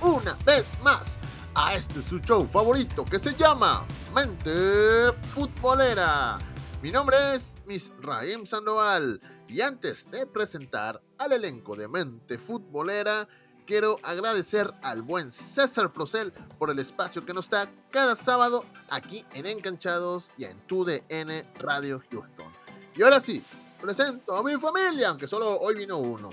una 0.00 0.34
vez 0.44 0.78
más 0.82 1.18
a 1.54 1.74
este 1.74 2.02
su 2.02 2.18
show 2.18 2.46
favorito 2.46 3.04
que 3.04 3.18
se 3.18 3.34
llama 3.34 3.86
Mente 4.14 5.12
Futbolera. 5.32 6.38
Mi 6.82 6.90
nombre 6.90 7.34
es 7.34 7.52
Miss 7.66 7.92
Raim 8.00 8.44
Sandoval 8.44 9.20
y 9.48 9.60
antes 9.60 10.10
de 10.10 10.26
presentar 10.26 11.00
al 11.18 11.32
elenco 11.32 11.76
de 11.76 11.88
Mente 11.88 12.38
Futbolera, 12.38 13.26
quiero 13.66 13.98
agradecer 14.02 14.72
al 14.82 15.02
buen 15.02 15.32
César 15.32 15.92
Procel 15.92 16.32
por 16.58 16.70
el 16.70 16.78
espacio 16.78 17.24
que 17.24 17.34
nos 17.34 17.48
da 17.48 17.70
cada 17.90 18.16
sábado 18.16 18.64
aquí 18.90 19.24
en 19.32 19.46
Enganchados 19.46 20.32
y 20.36 20.44
en 20.44 20.58
TUDN 20.66 21.46
Radio 21.58 22.02
Houston. 22.10 22.52
Y 22.94 23.02
ahora 23.02 23.20
sí, 23.20 23.42
presento 23.80 24.36
a 24.36 24.42
mi 24.42 24.56
familia, 24.56 25.08
aunque 25.08 25.26
solo 25.26 25.58
hoy 25.58 25.74
vino 25.74 25.98
uno. 25.98 26.30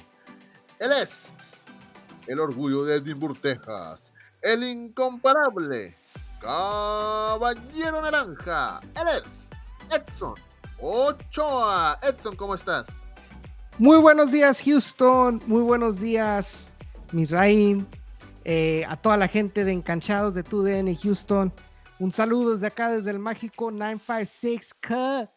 Él 0.79 0.91
es 0.91 1.62
el 2.27 2.39
orgullo 2.39 2.83
de 2.83 2.97
Edimburgo, 2.97 3.39
Texas, 3.39 4.13
el 4.41 4.63
incomparable 4.63 5.95
Caballero 6.41 8.01
Naranja. 8.01 8.79
Él 8.95 9.07
es 9.17 9.49
Edson 9.89 10.35
Ochoa. 10.79 11.99
Edson, 12.01 12.35
¿cómo 12.35 12.55
estás? 12.55 12.87
Muy 13.77 13.97
buenos 13.97 14.31
días, 14.31 14.61
Houston. 14.63 15.41
Muy 15.47 15.61
buenos 15.61 15.99
días, 15.99 16.71
Misraim. 17.11 17.85
Eh, 18.45 18.83
a 18.89 18.97
toda 18.97 19.15
la 19.15 19.27
gente 19.27 19.63
de 19.63 19.71
Encanchados 19.71 20.33
de 20.33 20.43
TUDN 20.43 20.95
Houston. 20.97 21.53
Un 21.99 22.11
saludo 22.11 22.53
desde 22.53 22.67
acá, 22.67 22.91
desde 22.91 23.11
el 23.11 23.19
mágico 23.19 23.71
956K. 23.71 25.29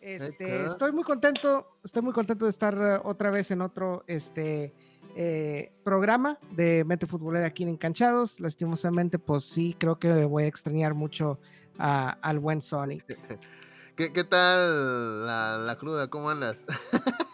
Este, 0.00 0.64
estoy 0.64 0.90
muy 0.92 1.04
contento, 1.04 1.78
estoy 1.84 2.02
muy 2.02 2.12
contento 2.12 2.44
de 2.44 2.50
estar 2.50 2.76
uh, 2.76 3.08
otra 3.08 3.30
vez 3.30 3.52
en 3.52 3.60
otro 3.60 4.04
este, 4.08 4.74
eh, 5.16 5.72
programa 5.84 6.38
de 6.52 6.84
Mente 6.84 7.06
Futbolera 7.06 7.46
aquí 7.46 7.62
en 7.62 7.70
Encanchados. 7.70 8.40
Lastimosamente, 8.40 9.18
pues 9.18 9.44
sí, 9.44 9.76
creo 9.78 9.98
que 9.98 10.24
voy 10.24 10.44
a 10.44 10.46
extrañar 10.46 10.94
mucho 10.94 11.38
a- 11.78 12.10
al 12.22 12.38
buen 12.38 12.62
Sonic. 12.62 13.04
¿Qué, 13.96 14.12
qué 14.12 14.24
tal 14.24 15.26
la, 15.26 15.58
la 15.58 15.76
cruda? 15.76 16.08
¿Cómo 16.08 16.30
andas? 16.30 16.64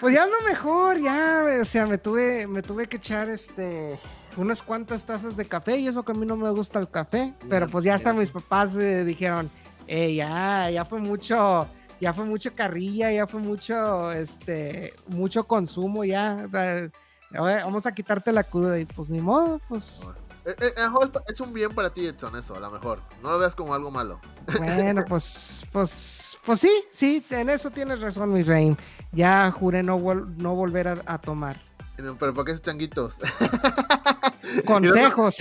Pues 0.00 0.12
ya 0.12 0.24
ando 0.24 0.36
mejor, 0.46 1.00
ya, 1.00 1.46
o 1.62 1.64
sea, 1.64 1.86
me 1.86 1.98
tuve, 1.98 2.48
me 2.48 2.62
tuve 2.62 2.88
que 2.88 2.96
echar 2.96 3.28
este 3.30 3.96
unas 4.36 4.60
cuantas 4.60 5.04
tazas 5.06 5.36
de 5.36 5.44
café 5.44 5.76
y 5.78 5.86
eso 5.86 6.02
que 6.04 6.10
a 6.10 6.14
mí 6.16 6.26
no 6.26 6.36
me 6.36 6.50
gusta 6.50 6.80
el 6.80 6.90
café, 6.90 7.32
pero 7.48 7.68
pues 7.68 7.84
ya 7.84 7.94
hasta 7.94 8.12
mis 8.12 8.32
papás 8.32 8.74
eh, 8.74 9.04
dijeron, 9.04 9.48
eh, 9.86 10.12
ya, 10.16 10.68
ya 10.68 10.84
fue 10.84 10.98
mucho, 11.00 11.68
ya 12.00 12.12
fue 12.12 12.24
mucho 12.24 12.54
carrilla, 12.54 13.10
ya 13.12 13.26
fue 13.26 13.40
mucho, 13.40 14.12
este, 14.12 14.94
mucho 15.08 15.44
consumo, 15.44 16.04
ya, 16.04 16.46
vamos 17.32 17.86
a 17.86 17.92
quitarte 17.92 18.32
la 18.32 18.44
cruda 18.44 18.78
y 18.78 18.84
pues 18.86 19.10
ni 19.10 19.20
modo, 19.20 19.60
pues 19.68 20.02
Eh, 20.46 20.54
eh, 20.60 20.72
mejor 20.76 21.10
es 21.26 21.40
un 21.40 21.52
bien 21.54 21.74
para 21.74 21.88
ti, 21.88 22.06
Edson, 22.06 22.36
eso, 22.36 22.54
a 22.54 22.60
lo 22.60 22.70
mejor. 22.70 23.00
No 23.22 23.30
lo 23.30 23.38
veas 23.38 23.54
como 23.56 23.72
algo 23.74 23.90
malo. 23.90 24.20
bueno, 24.58 25.02
pues, 25.08 25.64
pues, 25.72 26.36
pues 26.44 26.60
sí, 26.60 26.84
sí, 26.92 27.24
en 27.30 27.48
eso 27.48 27.70
tienes 27.70 28.00
razón, 28.02 28.30
mi 28.32 28.42
rey. 28.42 28.76
Ya 29.12 29.50
juré 29.50 29.82
no, 29.82 29.98
vol- 29.98 30.36
no 30.36 30.54
volver 30.54 30.88
a- 30.88 31.02
a 31.06 31.18
tomar. 31.18 31.58
Pero 31.96 32.34
¿por 32.34 32.44
qué 32.44 32.50
esos 32.52 32.60
changuitos? 32.62 33.16
Consejos. 34.66 35.36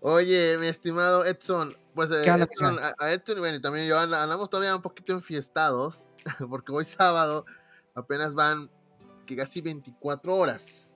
Oye, 0.00 0.58
mi 0.58 0.66
estimado 0.66 1.24
Edson, 1.24 1.74
pues 1.94 2.10
eh, 2.10 2.22
¿Qué 2.24 2.30
onda, 2.30 2.46
Edson, 2.50 2.78
a, 2.78 2.94
a 2.98 3.14
y 3.14 3.18
bueno, 3.38 3.56
y 3.56 3.60
también 3.62 3.86
yo 3.86 3.98
and- 3.98 4.14
andamos 4.14 4.50
todavía 4.50 4.74
un 4.74 4.82
poquito 4.82 5.12
enfiestados, 5.12 6.08
porque 6.50 6.72
hoy 6.72 6.84
sábado 6.84 7.44
apenas 7.94 8.34
van 8.34 8.70
que 9.26 9.36
casi 9.36 9.60
24 9.60 10.34
horas, 10.34 10.94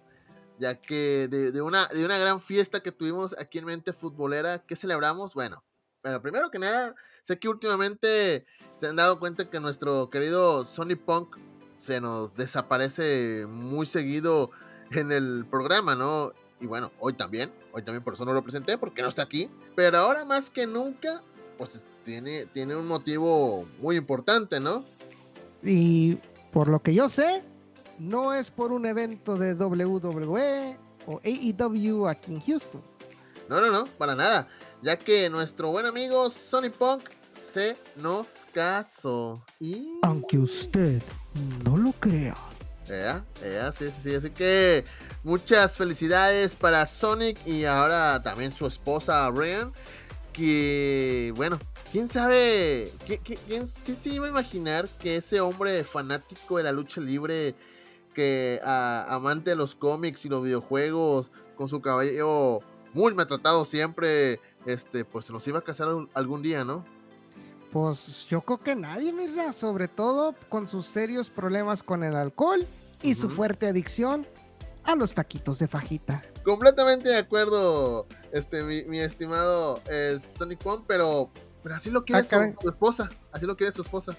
ya 0.59 0.81
que 0.81 1.28
de, 1.28 1.53
de 1.53 1.62
una, 1.62 1.86
de 1.86 2.04
una 2.04 2.19
gran 2.19 2.41
fiesta 2.41 2.81
que 2.81 2.92
tuvimos 2.92 3.36
aquí 3.38 3.59
en 3.59 3.64
Mente 3.66 3.92
Futbolera, 3.92 4.64
¿qué 4.66 4.76
celebramos? 4.76 5.34
Bueno, 5.34 5.64
bueno, 6.03 6.20
primero 6.20 6.50
que 6.50 6.59
nada, 6.59 6.94
sé 7.22 7.38
que 7.38 7.48
últimamente 7.48 8.47
se 8.75 8.88
han 8.88 8.97
dado 8.97 9.19
cuenta 9.19 9.50
que 9.50 9.60
nuestro 9.60 10.10
querido 10.10 10.65
Sony 10.65 10.97
Punk 10.97 11.36
se 11.78 12.00
nos 12.00 12.34
desaparece 12.34 13.47
muy 13.48 13.86
seguido 13.86 14.50
en 14.91 15.12
el 15.12 15.47
programa, 15.48 15.94
¿no? 15.94 16.32
Y 16.60 16.66
bueno, 16.66 16.91
hoy 16.98 17.12
también, 17.12 17.52
hoy 17.72 17.82
también 17.82 18.02
por 18.02 18.14
eso 18.14 18.24
no 18.24 18.32
lo 18.32 18.42
presenté, 18.42 18.78
porque 18.78 19.02
no 19.02 19.08
está 19.08 19.22
aquí. 19.22 19.48
Pero 19.76 19.98
ahora 19.98 20.24
más 20.24 20.50
que 20.50 20.66
nunca, 20.66 21.22
pues 21.56 21.84
tiene, 22.04 22.46
tiene 22.46 22.74
un 22.74 22.86
motivo 22.86 23.66
muy 23.80 23.96
importante, 23.96 24.58
¿no? 24.60 24.84
Y 25.62 26.18
por 26.52 26.68
lo 26.68 26.80
que 26.80 26.94
yo 26.94 27.08
sé, 27.08 27.42
no 27.98 28.32
es 28.34 28.50
por 28.50 28.72
un 28.72 28.86
evento 28.86 29.36
de 29.36 29.54
WWE 29.54 30.76
o 31.06 31.20
AEW 31.24 32.08
aquí 32.08 32.34
en 32.34 32.41
Houston. 32.41 32.82
No, 33.48 33.60
no, 33.60 33.70
no, 33.70 33.86
para 33.86 34.14
nada. 34.14 34.48
Ya 34.82 34.98
que 34.98 35.28
nuestro 35.30 35.70
buen 35.70 35.86
amigo 35.86 36.28
Sony 36.30 36.70
Punk 36.76 37.02
se 37.32 37.76
nos 37.97 38.26
casó. 38.52 39.42
Y... 39.58 39.98
Aunque 40.02 40.38
usted 40.38 41.02
no 41.64 41.76
lo 41.76 41.92
crea. 41.92 42.36
Ea, 42.91 43.25
ea, 43.44 43.71
sí, 43.72 43.87
sí, 43.91 44.00
sí. 44.10 44.15
Así 44.15 44.31
que 44.31 44.84
muchas 45.22 45.76
felicidades 45.76 46.56
para 46.56 46.87
Sonic 46.87 47.38
y 47.47 47.65
ahora 47.65 48.22
también 48.22 48.53
su 48.54 48.66
esposa 48.66 49.31
Ryan. 49.31 49.72
Que, 50.32 51.32
bueno, 51.37 51.59
quién 51.91 52.06
sabe, 52.09 52.93
¿Qui- 53.06 53.21
qui- 53.22 53.38
quién, 53.48 53.66
se 53.66 54.09
iba 54.10 54.27
a 54.27 54.31
imaginar 54.31 54.88
que 55.00 55.16
ese 55.16 55.41
hombre 55.41 55.82
fanático 55.82 56.59
de 56.59 56.62
la 56.62 56.71
lucha 56.72 57.00
libre, 57.00 57.56
que 58.15 58.60
amante 58.62 59.50
de 59.50 59.56
los 59.56 59.75
cómics 59.75 60.25
y 60.25 60.28
los 60.28 60.44
videojuegos, 60.44 61.32
con 61.56 61.69
su 61.69 61.81
cabello 61.81 62.60
muy 62.94 63.15
maltratado 63.15 63.65
siempre, 63.65 64.41
este, 64.65 65.04
pues 65.04 65.25
se 65.25 65.32
nos 65.32 65.47
iba 65.48 65.59
a 65.59 65.62
casar 65.62 65.88
al- 65.88 66.09
algún 66.15 66.41
día, 66.43 66.65
¿no? 66.65 66.84
Pues 67.72 68.26
yo 68.26 68.40
creo 68.40 68.58
que 68.58 68.74
nadie, 68.74 69.12
mira, 69.12 69.52
sobre 69.52 69.88
todo 69.88 70.34
con 70.48 70.66
sus 70.66 70.86
serios 70.86 71.28
problemas 71.28 71.82
con 71.82 72.02
el 72.02 72.16
alcohol 72.16 72.66
y 73.02 73.14
su 73.14 73.28
fuerte 73.28 73.66
adicción 73.66 74.26
a 74.84 74.94
los 74.94 75.14
taquitos 75.14 75.58
de 75.58 75.68
fajita. 75.68 76.22
Completamente 76.44 77.10
de 77.10 77.18
acuerdo, 77.18 78.06
este, 78.32 78.62
mi, 78.64 78.84
mi 78.84 79.00
estimado 79.00 79.82
eh, 79.90 80.18
Sonic 80.38 80.64
One, 80.64 80.84
pero, 80.86 81.30
pero 81.62 81.74
así 81.74 81.90
lo 81.90 82.04
quiere 82.04 82.26
Ah, 82.30 82.52
su, 82.58 82.68
esposa, 82.70 83.10
así 83.32 83.44
lo 83.44 83.54
quiere 83.56 83.72
su 83.72 83.82
esposa. 83.82 84.16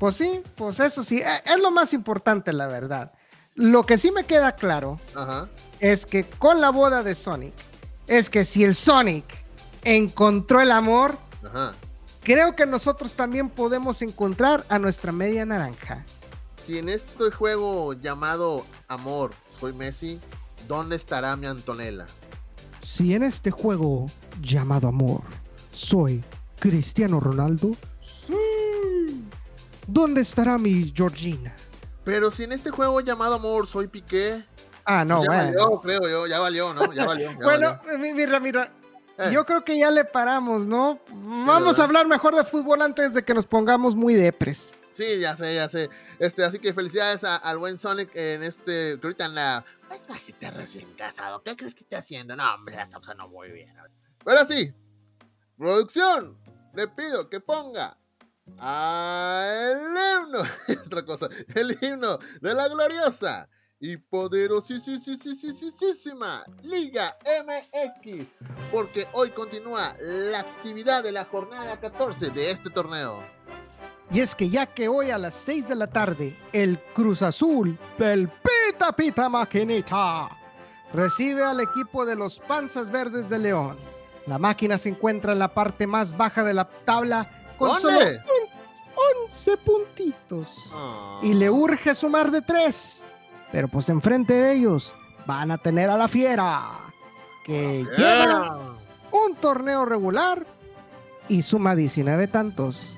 Pues 0.00 0.16
sí, 0.16 0.42
pues 0.56 0.80
eso 0.80 1.04
sí, 1.04 1.18
eh, 1.18 1.42
es 1.44 1.60
lo 1.60 1.70
más 1.70 1.92
importante, 1.94 2.52
la 2.52 2.66
verdad. 2.66 3.12
Lo 3.54 3.84
que 3.84 3.98
sí 3.98 4.10
me 4.10 4.24
queda 4.24 4.56
claro 4.56 4.98
Ajá. 5.14 5.48
es 5.78 6.06
que 6.06 6.24
con 6.24 6.60
la 6.60 6.70
boda 6.70 7.04
de 7.04 7.14
Sonic, 7.14 7.54
es 8.08 8.30
que 8.30 8.44
si 8.44 8.64
el 8.64 8.74
Sonic 8.74 9.24
encontró 9.84 10.60
el 10.60 10.72
amor, 10.72 11.16
Ajá. 11.44 11.72
Creo 12.22 12.54
que 12.56 12.66
nosotros 12.66 13.14
también 13.14 13.48
podemos 13.48 14.02
encontrar 14.02 14.64
a 14.68 14.78
nuestra 14.78 15.12
media 15.12 15.44
naranja. 15.46 16.04
Si 16.62 16.78
en 16.78 16.88
este 16.88 17.30
juego 17.30 17.94
llamado 17.94 18.66
Amor 18.88 19.32
soy 19.58 19.72
Messi, 19.72 20.20
¿dónde 20.68 20.96
estará 20.96 21.34
mi 21.36 21.46
Antonella? 21.46 22.06
Si 22.80 23.14
en 23.14 23.22
este 23.22 23.50
juego 23.50 24.06
llamado 24.40 24.88
amor 24.88 25.20
soy 25.70 26.24
Cristiano 26.58 27.20
Ronaldo, 27.20 27.76
sí. 28.00 28.34
¿Dónde 29.86 30.20
estará 30.22 30.56
mi 30.58 30.92
Georgina? 30.94 31.54
Pero 32.04 32.30
si 32.30 32.44
en 32.44 32.52
este 32.52 32.70
juego 32.70 33.00
llamado 33.00 33.34
Amor 33.34 33.66
soy 33.66 33.88
Piqué, 33.88 34.44
Ah, 34.84 35.04
no, 35.04 35.22
ya 35.22 35.26
bueno. 35.28 35.44
valió, 35.44 35.80
creo 35.80 36.00
yo, 36.08 36.26
ya 36.26 36.38
valió, 36.40 36.72
¿no? 36.74 36.92
Ya 36.92 37.04
valió. 37.04 37.30
ya 37.32 37.38
Bueno, 37.44 37.78
valió. 37.84 38.14
mira, 38.14 38.40
mira, 38.40 38.72
yo 39.32 39.44
creo 39.46 39.64
que 39.64 39.78
ya 39.78 39.90
le 39.90 40.04
paramos, 40.04 40.66
¿no? 40.66 41.00
Vamos 41.10 41.78
a 41.78 41.84
hablar 41.84 42.06
mejor 42.06 42.34
de 42.34 42.44
fútbol 42.44 42.82
antes 42.82 43.12
de 43.14 43.22
que 43.24 43.34
nos 43.34 43.46
pongamos 43.46 43.94
muy 43.96 44.14
depres. 44.14 44.74
Sí, 44.92 45.20
ya 45.20 45.34
sé, 45.36 45.54
ya 45.54 45.68
sé. 45.68 45.88
Este, 46.18 46.44
así 46.44 46.58
que 46.58 46.74
felicidades 46.74 47.24
a- 47.24 47.36
al 47.36 47.58
buen 47.58 47.78
Sonic 47.78 48.10
en 48.14 48.42
este. 48.42 48.98
Que 48.98 49.06
ahorita 49.06 49.24
anda. 49.26 49.64
Pues 49.88 50.06
bajita 50.06 50.50
recién 50.50 50.92
casado. 50.94 51.42
¿Qué 51.42 51.56
crees 51.56 51.74
que 51.74 51.80
está 51.84 51.98
haciendo? 51.98 52.36
No, 52.36 52.54
hombre, 52.54 52.76
la 52.76 52.82
está 52.82 52.98
usando 52.98 53.26
muy 53.28 53.50
bien. 53.50 53.74
Pero 54.24 54.44
sí, 54.44 54.72
producción, 55.56 56.38
le 56.74 56.88
pido 56.88 57.28
que 57.30 57.40
ponga 57.40 57.96
el 58.46 59.78
himno. 59.78 60.42
Otra 60.86 61.04
cosa, 61.04 61.28
el 61.54 61.78
himno 61.80 62.18
de 62.40 62.54
la 62.54 62.68
gloriosa 62.68 63.48
y 63.80 63.96
poderosísima 63.96 66.44
Liga 66.62 67.16
MX, 67.24 68.26
porque 68.70 69.08
hoy 69.14 69.30
continúa 69.30 69.96
la 69.98 70.40
actividad 70.40 71.02
de 71.02 71.12
la 71.12 71.24
jornada 71.24 71.80
14 71.80 72.28
de 72.30 72.50
este 72.50 72.68
torneo. 72.68 73.20
Y 74.12 74.20
es 74.20 74.34
que 74.34 74.50
ya 74.50 74.66
que 74.66 74.88
hoy 74.88 75.10
a 75.10 75.18
las 75.18 75.34
6 75.34 75.68
de 75.68 75.74
la 75.76 75.86
tarde, 75.86 76.36
el 76.52 76.78
Cruz 76.92 77.22
Azul 77.22 77.78
del 77.96 78.28
Pita 78.28 78.92
Pita 78.92 79.30
Maquinita 79.30 80.28
recibe 80.92 81.42
al 81.42 81.60
equipo 81.60 82.04
de 82.04 82.16
los 82.16 82.38
Panzas 82.40 82.90
Verdes 82.90 83.30
de 83.30 83.38
León. 83.38 83.78
La 84.26 84.38
máquina 84.38 84.76
se 84.76 84.90
encuentra 84.90 85.32
en 85.32 85.38
la 85.38 85.54
parte 85.54 85.86
más 85.86 86.14
baja 86.16 86.44
de 86.44 86.52
la 86.52 86.68
tabla 86.68 87.30
con 87.56 87.78
solo 87.78 87.98
¿Dónde? 87.98 88.20
11 89.26 89.56
puntitos. 89.58 90.70
Ah. 90.74 91.20
Y 91.22 91.34
le 91.34 91.48
urge 91.48 91.94
sumar 91.94 92.30
de 92.30 92.42
3. 92.42 93.04
Pero 93.52 93.68
pues 93.68 93.88
enfrente 93.88 94.34
de 94.34 94.52
ellos 94.52 94.94
van 95.26 95.50
a 95.50 95.58
tener 95.58 95.90
a 95.90 95.96
la 95.96 96.08
Fiera, 96.08 96.70
que 97.44 97.86
lleva 97.96 98.76
un 99.12 99.34
torneo 99.36 99.84
regular 99.84 100.46
y 101.28 101.42
suma 101.42 101.74
19 101.74 102.26
tantos. 102.28 102.96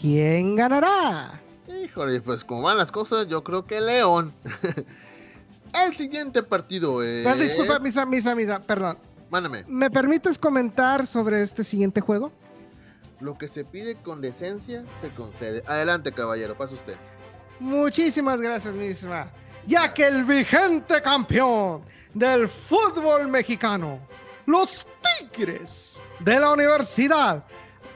¿Quién 0.00 0.56
ganará? 0.56 1.40
Híjole, 1.68 2.20
pues 2.20 2.44
como 2.44 2.62
van 2.62 2.78
las 2.78 2.92
cosas, 2.92 3.28
yo 3.28 3.44
creo 3.44 3.64
que 3.64 3.80
León. 3.80 4.32
El 5.72 5.96
siguiente 5.96 6.42
partido 6.42 7.02
es. 7.02 7.24
Pero 7.24 7.36
disculpa, 7.36 7.78
misa, 7.78 8.04
misa, 8.04 8.34
misa, 8.34 8.60
perdón. 8.60 8.98
Mándame. 9.30 9.64
¿Me 9.66 9.90
permites 9.90 10.38
comentar 10.38 11.06
sobre 11.06 11.40
este 11.40 11.64
siguiente 11.64 12.02
juego? 12.02 12.30
Lo 13.20 13.38
que 13.38 13.48
se 13.48 13.64
pide 13.64 13.94
con 13.94 14.20
decencia 14.20 14.84
se 15.00 15.08
concede. 15.10 15.62
Adelante, 15.66 16.12
caballero, 16.12 16.56
pasa 16.56 16.74
usted. 16.74 16.96
Muchísimas 17.58 18.40
gracias, 18.40 18.74
misma. 18.74 19.30
Ya 19.66 19.92
que 19.94 20.06
el 20.06 20.24
vigente 20.24 21.00
campeón 21.02 21.82
del 22.12 22.48
fútbol 22.48 23.28
mexicano, 23.28 24.00
los 24.46 24.86
Tigres 25.18 25.98
de 26.18 26.38
la 26.40 26.50
Universidad 26.50 27.44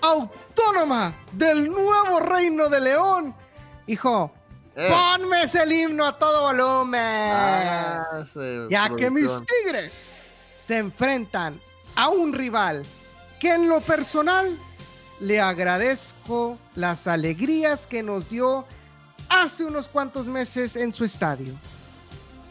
Autónoma 0.00 1.14
del 1.32 1.68
Nuevo 1.70 2.20
Reino 2.20 2.68
de 2.68 2.80
León, 2.80 3.34
hijo, 3.86 4.32
Eh. 4.78 4.90
ponme 4.90 5.42
ese 5.44 5.64
himno 5.74 6.04
a 6.06 6.18
todo 6.18 6.42
volumen. 6.42 7.00
Ah, 7.32 8.22
ya 8.68 8.90
que 8.94 9.10
mis. 9.10 9.40
Tigres 9.46 10.18
se 10.56 10.76
enfrentan 10.78 11.58
a 11.94 12.08
un 12.08 12.32
rival 12.34 12.84
que 13.40 13.54
en 13.54 13.68
lo 13.68 13.80
personal 13.80 14.56
le 15.20 15.40
agradezco 15.40 16.58
las 16.74 17.06
alegrías 17.06 17.86
que 17.86 18.02
nos 18.02 18.28
dio 18.28 18.66
hace 19.28 19.64
unos 19.64 19.88
cuantos 19.88 20.26
meses 20.26 20.76
en 20.76 20.93
su 20.93 21.05
estadio, 21.05 21.55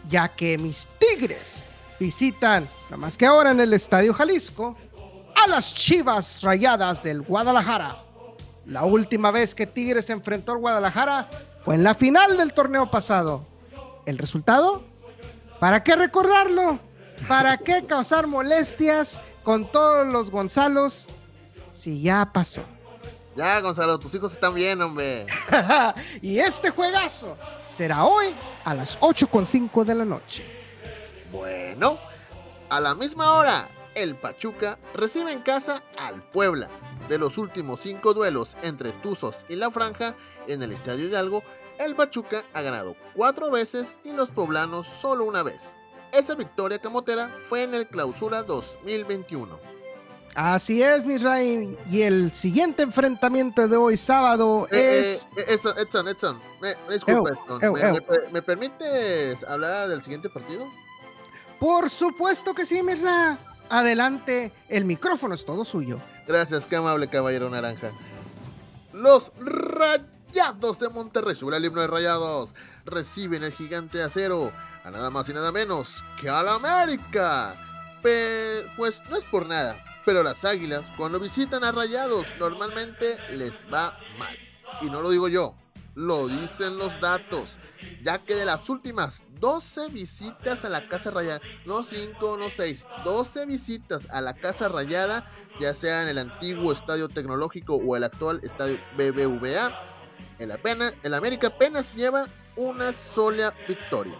ya 0.09 0.27
que 0.27 0.57
mis 0.57 0.87
Tigres 0.99 1.63
visitan, 1.99 2.67
nada 2.85 2.97
más 2.97 3.17
que 3.17 3.25
ahora 3.25 3.51
en 3.51 3.59
el 3.59 3.73
Estadio 3.73 4.13
Jalisco, 4.13 4.75
a 5.35 5.47
las 5.47 5.73
Chivas 5.73 6.41
Rayadas 6.41 7.03
del 7.03 7.21
Guadalajara. 7.21 8.01
La 8.65 8.83
última 8.83 9.31
vez 9.31 9.53
que 9.53 9.67
Tigres 9.67 10.09
enfrentó 10.09 10.53
al 10.53 10.57
Guadalajara 10.57 11.29
fue 11.63 11.75
en 11.75 11.83
la 11.83 11.95
final 11.95 12.37
del 12.37 12.53
torneo 12.53 12.89
pasado. 12.89 13.45
¿El 14.05 14.17
resultado? 14.17 14.83
¿Para 15.59 15.83
qué 15.83 15.95
recordarlo? 15.95 16.79
¿Para 17.27 17.57
qué 17.57 17.85
causar 17.87 18.27
molestias 18.27 19.21
con 19.43 19.71
todos 19.71 20.07
los 20.07 20.29
Gonzalos 20.29 21.07
si 21.73 22.01
ya 22.01 22.31
pasó? 22.33 22.63
Ya, 23.35 23.59
Gonzalo, 23.59 23.99
tus 23.99 24.13
hijos 24.15 24.31
están 24.31 24.53
bien, 24.53 24.81
hombre. 24.81 25.25
y 26.21 26.39
este 26.39 26.69
juegazo 26.69 27.35
será 27.69 28.05
hoy 28.05 28.33
a 28.63 28.73
las 28.73 28.97
8.5 29.01 29.83
de 29.83 29.95
la 29.95 30.05
noche. 30.05 30.45
Bueno, 31.33 31.97
a 32.69 32.79
la 32.79 32.95
misma 32.95 33.33
hora, 33.33 33.67
el 33.93 34.15
Pachuca 34.15 34.79
recibe 34.93 35.33
en 35.33 35.41
casa 35.41 35.83
al 35.99 36.23
Puebla. 36.23 36.69
De 37.09 37.17
los 37.17 37.37
últimos 37.37 37.81
cinco 37.81 38.13
duelos 38.13 38.55
entre 38.61 38.91
Tuzos 38.93 39.45
y 39.49 39.57
La 39.57 39.69
Franja 39.69 40.15
en 40.47 40.63
el 40.63 40.71
Estadio 40.71 41.05
Hidalgo, 41.05 41.43
el 41.77 41.93
Pachuca 41.93 42.43
ha 42.53 42.61
ganado 42.61 42.95
cuatro 43.13 43.51
veces 43.51 43.97
y 44.05 44.13
los 44.13 44.31
poblanos 44.31 44.87
solo 44.87 45.25
una 45.25 45.43
vez. 45.43 45.75
Esa 46.13 46.35
victoria 46.35 46.79
camotera 46.79 47.29
fue 47.49 47.63
en 47.63 47.75
el 47.75 47.85
Clausura 47.87 48.43
2021. 48.43 49.74
Así 50.35 50.83
es, 50.83 51.05
mi 51.05 51.17
Ray. 51.17 51.77
Y 51.89 52.01
el 52.01 52.31
siguiente 52.33 52.83
enfrentamiento 52.83 53.67
de 53.67 53.77
hoy 53.77 53.95
sábado 53.95 54.67
Eh, 54.69 54.99
es... 54.99 55.27
eh, 55.37 55.45
Edson, 55.53 55.77
Edson, 55.77 56.07
Edson, 56.09 56.41
me, 56.61 56.75
me 56.87 56.93
disculpa, 56.95 57.29
Edson. 57.31 57.63
ew, 57.63 57.73
¿Me, 57.73 57.81
ew. 57.81 57.93
me 57.93 58.01
per- 58.01 58.31
me 58.33 58.41
permites 58.41 59.43
hablar 59.45 59.87
del 59.87 60.03
siguiente 60.03 60.29
partido? 60.29 60.65
Por 61.59 61.89
supuesto 61.89 62.53
que 62.53 62.65
sí, 62.65 62.83
mi 62.83 62.95
Ray. 62.95 63.37
Adelante, 63.69 64.51
el 64.67 64.85
micrófono 64.85 65.33
es 65.33 65.45
todo 65.45 65.63
suyo. 65.65 65.99
Gracias, 66.27 66.65
qué 66.65 66.75
amable 66.75 67.07
caballero 67.07 67.49
naranja. 67.49 67.91
Los 68.93 69.31
Rayados 69.39 70.79
de 70.79 70.89
Monterrey, 70.89 71.35
sube 71.35 71.55
el 71.55 71.65
himno 71.65 71.81
de 71.81 71.87
Rayados, 71.87 72.51
reciben 72.85 73.43
el 73.43 73.53
gigante 73.53 73.97
de 73.99 74.03
acero 74.03 74.51
a 74.83 74.91
nada 74.91 75.09
más 75.09 75.27
y 75.29 75.33
nada 75.33 75.51
menos 75.51 76.03
que 76.21 76.29
al 76.29 76.47
América. 76.49 77.55
Pe- 78.03 78.67
pues 78.77 79.01
no 79.09 79.17
es 79.17 79.23
por 79.23 79.47
nada, 79.47 79.75
pero 80.05 80.23
las 80.23 80.45
águilas 80.45 80.85
cuando 80.95 81.19
visitan 81.19 81.63
a 81.63 81.71
Rayados 81.71 82.27
normalmente 82.39 83.17
les 83.31 83.53
va 83.73 83.97
mal. 84.17 84.35
Y 84.81 84.85
no 84.85 85.01
lo 85.01 85.09
digo 85.09 85.27
yo, 85.27 85.55
lo 85.95 86.27
dicen 86.27 86.77
los 86.77 86.99
datos, 86.99 87.59
ya 88.03 88.19
que 88.19 88.35
de 88.35 88.45
las 88.45 88.69
últimas 88.69 89.23
12 89.39 89.89
visitas 89.89 90.65
a 90.65 90.69
la 90.69 90.87
Casa 90.87 91.09
Rayada, 91.11 91.39
no 91.65 91.83
5, 91.83 92.37
no 92.37 92.49
6, 92.49 92.85
12 93.03 93.45
visitas 93.45 94.09
a 94.11 94.21
la 94.21 94.33
Casa 94.33 94.67
Rayada, 94.67 95.25
ya 95.59 95.73
sea 95.73 96.03
en 96.03 96.09
el 96.09 96.17
antiguo 96.17 96.71
Estadio 96.71 97.07
Tecnológico 97.07 97.75
o 97.75 97.95
el 97.95 98.03
actual 98.03 98.41
Estadio 98.43 98.77
BBVA, 98.97 99.71
el, 100.39 100.51
apena, 100.51 100.93
el 101.03 101.13
América 101.13 101.47
apenas 101.47 101.95
lleva 101.95 102.25
una 102.57 102.91
sola 102.93 103.53
victoria. 103.67 104.15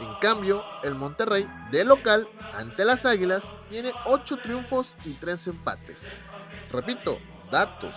En 0.00 0.14
cambio, 0.20 0.62
el 0.82 0.94
Monterrey, 0.94 1.48
de 1.70 1.84
local, 1.84 2.26
ante 2.54 2.84
las 2.84 3.06
Águilas, 3.06 3.48
tiene 3.70 3.92
8 4.06 4.38
triunfos 4.42 4.96
y 5.04 5.12
3 5.12 5.46
empates. 5.48 6.08
Repito, 6.72 7.18
datos, 7.50 7.94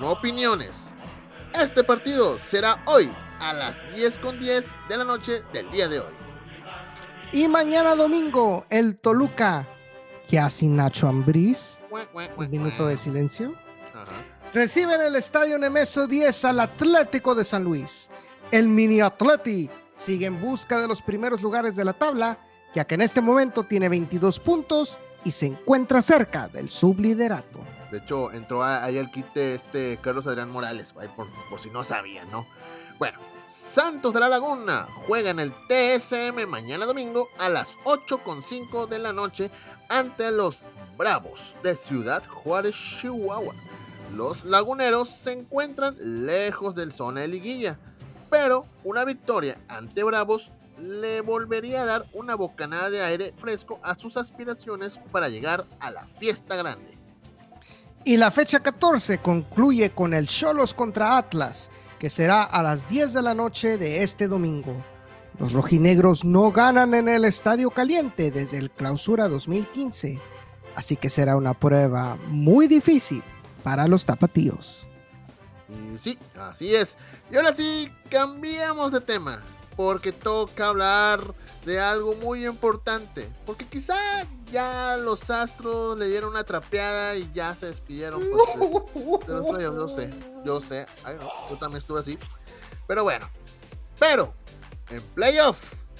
no 0.00 0.12
opiniones. 0.12 0.94
Este 1.58 1.84
partido 1.84 2.38
será 2.38 2.82
hoy 2.86 3.10
a 3.40 3.52
las 3.52 3.76
10 3.94 4.18
con 4.18 4.38
10 4.38 4.64
de 4.88 4.96
la 4.96 5.04
noche 5.04 5.42
del 5.52 5.70
día 5.70 5.88
de 5.88 6.00
hoy. 6.00 6.12
Y 7.32 7.48
mañana 7.48 7.94
domingo, 7.94 8.64
el 8.70 8.96
Toluca, 8.96 9.66
ya 10.28 10.48
sin 10.48 10.76
Nacho 10.76 11.08
Ambriz, 11.08 11.82
un 12.36 12.50
minuto 12.50 12.86
de 12.86 12.96
silencio, 12.96 13.54
Ajá. 13.94 14.12
recibe 14.54 14.94
en 14.94 15.02
el 15.02 15.16
Estadio 15.16 15.58
Nemesio 15.58 16.06
10 16.06 16.44
al 16.44 16.60
Atlético 16.60 17.34
de 17.34 17.44
San 17.44 17.64
Luis. 17.64 18.08
El 18.50 18.68
mini 18.68 19.00
Atleti 19.00 19.68
sigue 19.96 20.26
en 20.26 20.40
busca 20.40 20.80
de 20.80 20.88
los 20.88 21.02
primeros 21.02 21.42
lugares 21.42 21.76
de 21.76 21.84
la 21.84 21.92
tabla, 21.92 22.38
ya 22.74 22.86
que 22.86 22.94
en 22.94 23.02
este 23.02 23.20
momento 23.20 23.64
tiene 23.64 23.88
22 23.88 24.40
puntos 24.40 25.00
y 25.24 25.30
se 25.30 25.46
encuentra 25.46 26.02
cerca 26.02 26.48
del 26.48 26.70
subliderato. 26.70 27.60
De 27.90 27.98
hecho, 27.98 28.32
entró 28.32 28.64
ahí 28.64 28.98
al 28.98 29.10
quite 29.10 29.54
este 29.54 29.98
Carlos 30.02 30.26
Adrián 30.26 30.50
Morales, 30.50 30.92
por, 30.92 31.28
por 31.48 31.58
si 31.58 31.70
no 31.70 31.84
sabían, 31.84 32.30
¿no? 32.30 32.46
Bueno, 32.98 33.18
Santos 33.46 34.12
de 34.12 34.20
la 34.20 34.28
Laguna 34.28 34.88
juega 35.06 35.30
en 35.30 35.38
el 35.38 35.52
TSM 35.68 36.46
mañana 36.48 36.84
domingo 36.84 37.28
a 37.38 37.48
las 37.48 37.78
8.5 37.84 38.88
de 38.88 38.98
la 38.98 39.12
noche 39.12 39.50
ante 39.88 40.30
los 40.32 40.64
Bravos 40.96 41.54
de 41.62 41.76
Ciudad 41.76 42.24
Juárez, 42.26 42.74
Chihuahua. 42.74 43.54
Los 44.14 44.44
laguneros 44.44 45.10
se 45.10 45.32
encuentran 45.32 45.96
lejos 46.26 46.74
del 46.74 46.92
zona 46.92 47.20
de 47.20 47.28
liguilla, 47.28 47.78
pero 48.30 48.64
una 48.84 49.04
victoria 49.04 49.58
ante 49.68 50.02
Bravos 50.02 50.52
le 50.78 51.20
volvería 51.20 51.82
a 51.82 51.86
dar 51.86 52.06
una 52.12 52.34
bocanada 52.34 52.90
de 52.90 53.02
aire 53.02 53.34
fresco 53.36 53.80
a 53.82 53.94
sus 53.94 54.16
aspiraciones 54.16 54.98
para 55.10 55.28
llegar 55.28 55.66
a 55.80 55.90
la 55.90 56.04
fiesta 56.04 56.56
grande. 56.56 56.96
Y 58.04 58.16
la 58.18 58.30
fecha 58.30 58.60
14 58.60 59.18
concluye 59.18 59.90
con 59.90 60.14
el 60.14 60.28
Cholos 60.28 60.74
contra 60.74 61.16
Atlas, 61.16 61.70
que 61.98 62.10
será 62.10 62.44
a 62.44 62.62
las 62.62 62.88
10 62.88 63.14
de 63.14 63.22
la 63.22 63.34
noche 63.34 63.78
de 63.78 64.02
este 64.02 64.28
domingo. 64.28 64.76
Los 65.38 65.52
rojinegros 65.52 66.24
no 66.24 66.52
ganan 66.52 66.94
en 66.94 67.08
el 67.08 67.24
Estadio 67.24 67.70
Caliente 67.70 68.30
desde 68.30 68.58
el 68.58 68.70
Clausura 68.70 69.28
2015, 69.28 70.18
así 70.76 70.96
que 70.96 71.10
será 71.10 71.36
una 71.36 71.54
prueba 71.54 72.16
muy 72.28 72.68
difícil 72.68 73.22
para 73.62 73.88
los 73.88 74.06
tapatíos. 74.06 74.86
Y 75.68 75.98
sí, 75.98 76.18
así 76.36 76.74
es. 76.74 76.96
Y 77.30 77.36
ahora 77.36 77.54
sí, 77.54 77.90
cambiamos 78.10 78.92
de 78.92 79.00
tema. 79.00 79.42
Porque 79.76 80.10
toca 80.10 80.68
hablar 80.68 81.34
de 81.66 81.78
algo 81.80 82.14
muy 82.14 82.46
importante. 82.46 83.28
Porque 83.44 83.66
quizá 83.66 83.94
ya 84.50 84.96
los 84.96 85.28
astros 85.28 85.98
le 85.98 86.08
dieron 86.08 86.30
una 86.30 86.44
trapeada 86.44 87.14
y 87.16 87.30
ya 87.34 87.54
se 87.54 87.66
despidieron. 87.66 88.22
pues, 88.30 89.26
de- 89.26 89.32
los. 89.34 89.46
Yo 89.74 89.88
sé, 89.88 90.10
yo 90.46 90.60
sé. 90.60 90.86
Yo 91.50 91.56
también 91.58 91.78
estuve 91.78 92.00
así. 92.00 92.18
Pero 92.86 93.02
bueno. 93.04 93.28
Pero, 93.98 94.32
en 94.88 95.02
playoff, 95.14 95.58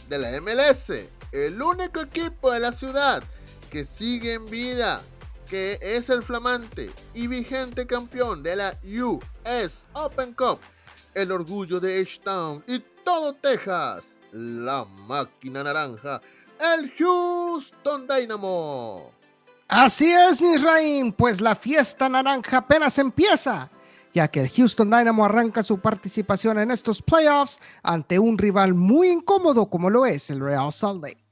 de 0.08 0.18
la 0.18 0.30
MLS, 0.40 1.08
el 1.32 1.60
único 1.60 2.00
equipo 2.00 2.52
de 2.52 2.60
la 2.60 2.72
ciudad 2.72 3.22
que 3.70 3.84
sigue 3.84 4.34
en 4.34 4.46
vida, 4.46 5.02
que 5.46 5.78
es 5.80 6.10
el 6.10 6.22
flamante 6.22 6.90
y 7.14 7.26
vigente 7.28 7.86
campeón 7.86 8.42
de 8.42 8.56
la 8.56 8.78
US 9.00 9.86
Open 9.92 10.34
Cup, 10.34 10.58
el 11.14 11.32
orgullo 11.32 11.80
de 11.80 12.00
H-Town 12.00 12.64
y 12.66 12.80
todo 13.04 13.34
Texas, 13.34 14.18
la 14.32 14.84
máquina 14.84 15.62
naranja, 15.62 16.20
el 16.74 16.90
Houston 16.98 18.06
Dynamo. 18.06 19.12
Así 19.68 20.12
es, 20.12 20.42
Misraim, 20.42 21.12
pues 21.12 21.40
la 21.40 21.54
fiesta 21.54 22.08
naranja 22.08 22.58
apenas 22.58 22.98
empieza, 22.98 23.70
ya 24.12 24.28
que 24.28 24.40
el 24.40 24.50
Houston 24.50 24.90
Dynamo 24.90 25.24
arranca 25.24 25.62
su 25.62 25.78
participación 25.78 26.58
en 26.58 26.70
estos 26.70 27.00
playoffs 27.00 27.60
ante 27.82 28.18
un 28.18 28.36
rival 28.36 28.74
muy 28.74 29.08
incómodo 29.08 29.70
como 29.70 29.90
lo 29.90 30.06
es 30.06 30.30
el 30.30 30.40
Real 30.40 30.72
Salt 30.72 31.02
Lake. 31.02 31.22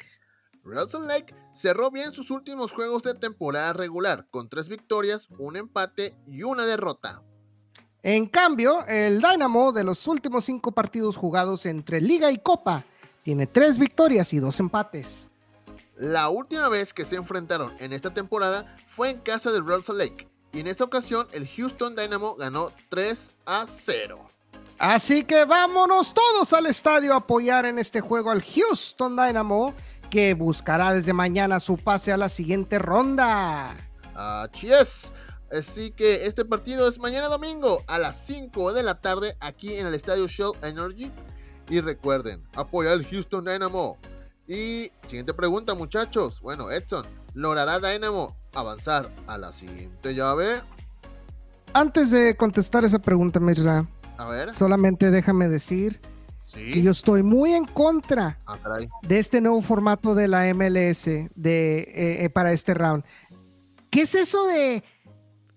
Real 0.64 0.88
Salt 0.88 1.06
Lake 1.06 1.35
cerró 1.54 1.90
bien 1.90 2.12
sus 2.12 2.30
últimos 2.30 2.73
juegos 2.73 3.02
de 3.02 3.14
temporada 3.14 3.73
regular, 3.73 4.26
con 4.30 4.49
tres 4.49 4.68
victorias, 4.68 5.28
un 5.38 5.56
empate 5.56 6.14
y 6.26 6.42
una 6.42 6.66
derrota. 6.66 7.23
En 8.02 8.26
cambio, 8.26 8.84
el 8.87 9.23
Dynamo 9.23 9.73
de 9.73 9.84
los 9.84 10.06
últimos 10.06 10.44
cinco 10.44 10.73
partidos 10.73 11.16
jugados 11.16 11.64
entre 11.64 12.02
Liga 12.02 12.30
y 12.30 12.37
Copa 12.37 12.84
tiene 13.23 13.46
tres 13.46 13.78
victorias 13.78 14.34
y 14.34 14.40
dos 14.40 14.61
empates. 14.61 15.30
La 15.96 16.28
última 16.28 16.68
vez 16.68 16.92
que 16.92 17.04
se 17.04 17.16
enfrentaron 17.16 17.73
en 17.78 17.92
esta 17.92 18.12
temporada 18.12 18.76
fue 18.88 19.11
en 19.11 19.20
casa 19.20 19.52
del 19.52 19.66
Real 19.66 19.82
Salt 19.82 19.99
Lake 19.99 20.28
y 20.52 20.61
en 20.61 20.66
esta 20.66 20.84
ocasión 20.84 21.28
el 21.32 21.49
Houston 21.49 21.96
Dynamo 21.96 22.37
ganó 22.37 22.70
3 22.90 23.37
a 23.46 23.66
0. 23.66 24.28
Así 24.78 25.25
que 25.25 25.44
vámonos 25.44 26.12
todos 26.12 26.52
al 26.52 26.66
estadio 26.66 27.14
a 27.14 27.18
apoyar 27.18 27.64
en 27.64 27.78
este 27.78 28.00
juego 28.00 28.30
al 28.30 28.42
Houston 28.42 29.16
Dynamo 29.16 29.73
que 30.14 30.35
buscará 30.35 30.92
desde 30.92 31.12
mañana 31.12 31.59
su 31.59 31.76
pase 31.76 32.12
a 32.12 32.16
la 32.16 32.28
siguiente 32.28 32.78
ronda. 32.78 33.76
Así 34.14 34.73
es. 34.73 35.12
Así 35.50 35.90
que 35.90 36.26
este 36.26 36.44
partido 36.44 36.88
es 36.88 37.00
mañana 37.00 37.26
domingo 37.26 37.83
a 37.88 37.99
las 37.99 38.25
5 38.25 38.75
de 38.75 38.85
la 38.85 38.94
tarde 39.00 39.37
aquí 39.40 39.75
en 39.75 39.88
el 39.88 39.94
estadio 39.94 40.28
Shell 40.28 40.52
Energy. 40.62 41.11
Y 41.68 41.80
recuerden, 41.80 42.44
apoya 42.54 42.92
al 42.92 43.04
Houston 43.04 43.44
Dynamo. 43.44 43.99
Y 44.47 44.92
siguiente 45.09 45.35
pregunta, 45.35 45.75
muchachos. 45.75 46.40
Bueno, 46.40 46.71
Edson, 46.71 47.04
¿logrará 47.33 47.80
Dynamo 47.80 48.37
avanzar 48.52 49.11
a 49.26 49.37
la 49.37 49.50
siguiente 49.52 50.14
llave? 50.14 50.62
Antes 51.73 52.12
de 52.12 52.37
contestar 52.37 52.85
esa 52.85 53.00
pregunta, 53.00 53.40
Mirza, 53.40 53.85
A 54.16 54.26
ver. 54.26 54.54
solamente 54.54 55.11
déjame 55.11 55.49
decir 55.49 56.00
que 56.54 56.73
Sí. 56.75 56.82
yo 56.82 56.90
estoy 56.92 57.23
muy 57.23 57.52
en 57.52 57.64
contra 57.66 58.38
Ah, 58.46 58.58
de 59.02 59.18
este 59.18 59.40
nuevo 59.40 59.61
formato 59.61 60.14
de 60.14 60.28
la 60.28 60.46
MLS 60.46 61.04
de, 61.34 61.76
eh, 61.78 62.25
eh, 62.25 62.30
para 62.30 62.52
este 62.52 62.75
round. 62.75 63.04
¿Qué 63.90 64.02
es 64.02 64.14
eso 64.14 64.46
de 64.46 64.82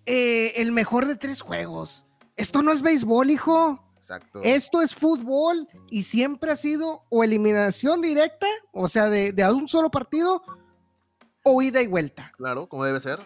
eh, 0.05 0.53
el 0.61 0.71
mejor 0.71 1.05
de 1.05 1.15
tres 1.15 1.41
juegos? 1.41 2.05
Esto 2.35 2.61
no 2.61 2.71
es 2.71 2.81
béisbol, 2.81 3.29
hijo. 3.31 3.83
Exacto. 3.97 4.39
Esto 4.43 4.81
es 4.81 4.93
fútbol 4.93 5.67
y 5.89 6.03
siempre 6.03 6.51
ha 6.51 6.55
sido 6.55 7.03
o 7.09 7.23
eliminación 7.23 8.01
directa, 8.01 8.47
o 8.71 8.87
sea, 8.87 9.09
de, 9.09 9.33
de 9.33 9.51
un 9.51 9.67
solo 9.67 9.89
partido, 9.89 10.43
o 11.43 11.61
ida 11.61 11.81
y 11.81 11.87
vuelta. 11.87 12.31
Claro, 12.37 12.67
como 12.67 12.85
debe 12.85 12.99
ser. 12.99 13.19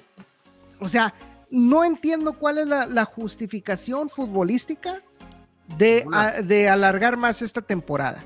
O 0.79 0.87
sea, 0.87 1.13
no 1.51 1.83
entiendo 1.83 2.33
cuál 2.33 2.57
es 2.59 2.67
la, 2.67 2.85
la 2.87 3.05
justificación 3.05 4.09
futbolística 4.09 5.01
de, 5.77 6.05
a- 6.13 6.41
de 6.41 6.69
alargar 6.69 7.17
más 7.17 7.41
esta 7.41 7.61
temporada. 7.61 8.23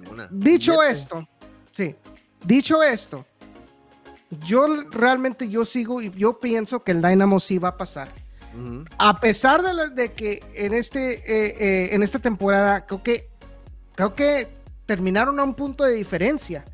Ninguna. 0.00 0.28
Dicho 0.30 0.82
esto, 0.82 1.28
sí, 1.72 1.94
dicho 2.44 2.82
esto, 2.82 3.24
yo 4.44 4.66
realmente 4.90 5.48
yo 5.48 5.64
sigo 5.64 6.00
y 6.00 6.10
yo 6.12 6.40
pienso 6.40 6.82
que 6.82 6.92
el 6.92 7.02
Dynamo 7.02 7.38
sí 7.40 7.58
va 7.58 7.68
a 7.68 7.76
pasar. 7.76 8.08
A 8.98 9.16
pesar 9.18 9.62
de, 9.62 9.72
la- 9.72 9.88
de 9.88 10.12
que 10.12 10.42
en, 10.54 10.74
este, 10.74 11.14
eh, 11.14 11.56
eh, 11.58 11.88
en 11.94 12.02
esta 12.02 12.18
temporada 12.18 12.84
creo 12.86 13.02
que, 13.02 13.30
creo 13.94 14.14
que 14.14 14.48
terminaron 14.84 15.40
a 15.40 15.42
un 15.42 15.54
punto 15.54 15.84
de 15.84 15.94
diferencia 15.94 16.64